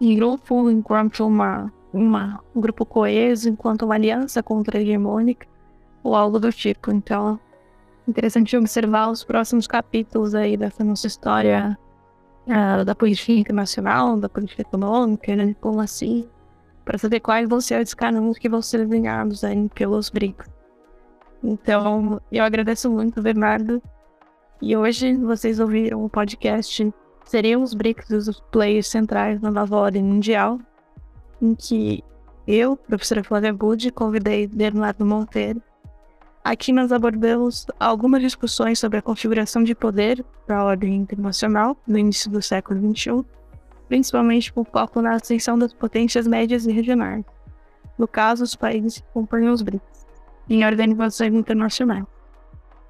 grupo, 0.00 0.70
enquanto 0.70 1.26
uma, 1.26 1.70
uma, 1.92 2.40
um 2.54 2.60
grupo 2.60 2.86
coeso, 2.86 3.50
enquanto 3.50 3.82
uma 3.82 3.94
aliança 3.94 4.42
contra 4.42 4.78
a 4.78 4.80
hegemônica, 4.80 5.46
ou 6.02 6.14
algo 6.14 6.38
do 6.38 6.50
tipo. 6.50 6.90
Então, 6.90 7.38
interessante 8.08 8.56
observar 8.56 9.10
os 9.10 9.22
próximos 9.22 9.66
capítulos 9.66 10.34
aí 10.34 10.56
dessa 10.56 10.82
nossa 10.82 11.06
história 11.06 11.78
uh, 12.46 12.84
da 12.84 12.94
política 12.94 13.32
internacional, 13.32 14.16
da 14.16 14.28
política 14.28 14.62
econômica, 14.62 15.36
da 15.36 15.44
diplomacia, 15.44 16.26
para 16.90 16.98
saber 16.98 17.20
quais 17.20 17.48
vão 17.48 17.60
ser 17.60 17.80
os 17.80 17.94
caminhos 17.94 18.36
que 18.36 18.48
vão 18.48 18.60
ser 18.60 18.84
desenhados 18.84 19.44
aí 19.44 19.68
pelos 19.68 20.10
BRICS. 20.10 20.50
Então, 21.40 22.20
eu 22.32 22.42
agradeço 22.42 22.90
muito, 22.90 23.22
Bernardo. 23.22 23.80
E 24.60 24.76
hoje 24.76 25.16
vocês 25.16 25.60
ouviram 25.60 26.04
o 26.04 26.10
podcast 26.10 26.92
Seriam 27.24 27.62
os 27.62 27.74
BRICS 27.74 28.10
os 28.10 28.40
players 28.50 28.88
centrais 28.88 29.40
na 29.40 29.52
nova 29.52 29.76
ordem 29.76 30.02
mundial, 30.02 30.58
em 31.40 31.54
que 31.54 32.02
eu, 32.44 32.76
professora 32.76 33.22
Flávia 33.22 33.52
Budi, 33.52 33.92
convidei 33.92 34.48
Bernardo 34.48 35.06
Monteiro 35.06 35.62
Aqui 36.42 36.72
nós 36.72 36.90
abordamos 36.90 37.66
algumas 37.78 38.22
discussões 38.22 38.78
sobre 38.78 38.98
a 38.98 39.02
configuração 39.02 39.62
de 39.62 39.74
poder 39.74 40.24
para 40.46 40.58
a 40.58 40.64
ordem 40.64 40.96
internacional 40.96 41.76
no 41.86 41.98
início 41.98 42.30
do 42.30 42.40
século 42.40 42.80
XXI, 42.80 43.24
principalmente 43.90 44.52
com 44.52 44.64
foco 44.64 45.02
na 45.02 45.16
ascensão 45.16 45.58
das 45.58 45.74
potências 45.74 46.24
médias 46.24 46.64
e 46.64 46.70
regionais, 46.70 47.24
no 47.98 48.06
caso, 48.06 48.44
os 48.44 48.54
países 48.54 48.98
que 48.98 49.06
compõem 49.12 49.48
os 49.48 49.62
BRICS, 49.62 50.06
em 50.48 50.64
organizações 50.64 51.34
internacionais. 51.34 52.04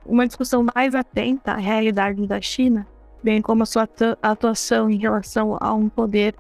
Uma 0.05 0.27
discussão 0.27 0.67
mais 0.75 0.95
atenta 0.95 1.53
à 1.53 1.57
realidade 1.57 2.27
da 2.27 2.39
China, 2.39 2.87
bem 3.23 3.41
como 3.41 3.63
a 3.63 3.67
sua 3.67 3.89
atuação 4.21 4.91
em 4.91 4.99
relação 4.99 5.57
a 5.59 5.73
um 5.73 5.89
poder 5.89 6.35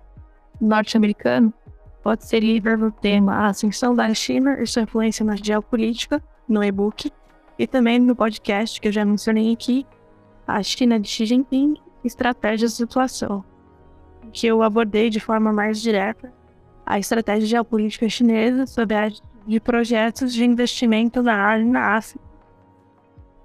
norte-americano, 0.61 1.55
pode 2.03 2.27
ser 2.27 2.41
livre 2.41 2.77
no 2.77 2.93
tema 2.93 3.33
a 3.33 3.47
ascensão 3.47 3.95
da 3.95 4.13
China 4.13 4.61
e 4.61 4.67
sua 4.67 4.83
influência 4.83 5.25
na 5.25 5.37
geopolítica 5.37 6.23
no 6.47 6.63
e-book 6.63 7.11
e 7.59 7.67
também 7.67 7.99
no 7.99 8.15
podcast 8.15 8.79
que 8.79 8.89
eu 8.89 8.93
já 8.93 9.07
mencionei 9.07 9.55
aqui, 9.55 9.87
a 10.47 10.63
China 10.63 11.01
de 11.01 11.09
Xi 11.09 11.25
Jinping, 11.25 11.77
Estratégias 12.05 12.73
de 12.73 12.77
Situação, 12.77 13.43
que 14.33 14.47
eu 14.47 14.63
abordei 14.63 15.11
de 15.11 15.21
forma 15.21 15.53
mais 15.53 15.81
direta 15.81 16.33
a 16.85 16.99
estratégia 16.99 17.47
geopolítica 17.47 18.09
chinesa 18.09 18.67
sobre 18.67 18.97
a 18.97 19.09
de 19.47 19.61
projetos 19.61 20.33
de 20.33 20.45
investimento 20.45 21.23
na 21.23 21.35
área 21.35 21.65
na 21.65 21.97
África, 21.97 22.25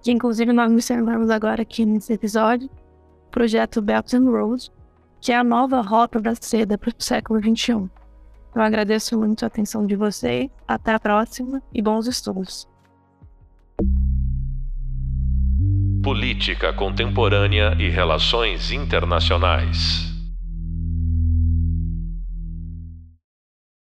que 0.01 0.11
inclusive 0.11 0.51
nós 0.53 0.71
mencionamos 0.71 1.29
agora 1.29 1.61
aqui 1.61 1.85
nesse 1.85 2.13
episódio, 2.13 2.69
o 3.27 3.31
projeto 3.31 3.81
Belt 3.81 4.13
and 4.13 4.29
Road, 4.29 4.71
que 5.19 5.31
é 5.31 5.35
a 5.35 5.43
nova 5.43 5.81
rota 5.81 6.19
da 6.19 6.35
seda 6.35 6.77
para 6.77 6.89
o 6.89 6.93
século 6.99 7.39
XXI. 7.39 7.89
Eu 8.53 8.61
agradeço 8.61 9.17
muito 9.17 9.43
a 9.43 9.47
atenção 9.47 9.85
de 9.85 9.95
vocês, 9.95 10.49
até 10.67 10.93
a 10.93 10.99
próxima 10.99 11.61
e 11.73 11.81
bons 11.81 12.07
estudos. 12.07 12.67
Política 16.03 16.71
Contemporânea 16.71 17.75
e 17.79 17.89
Relações 17.89 18.71
Internacionais. 18.71 20.14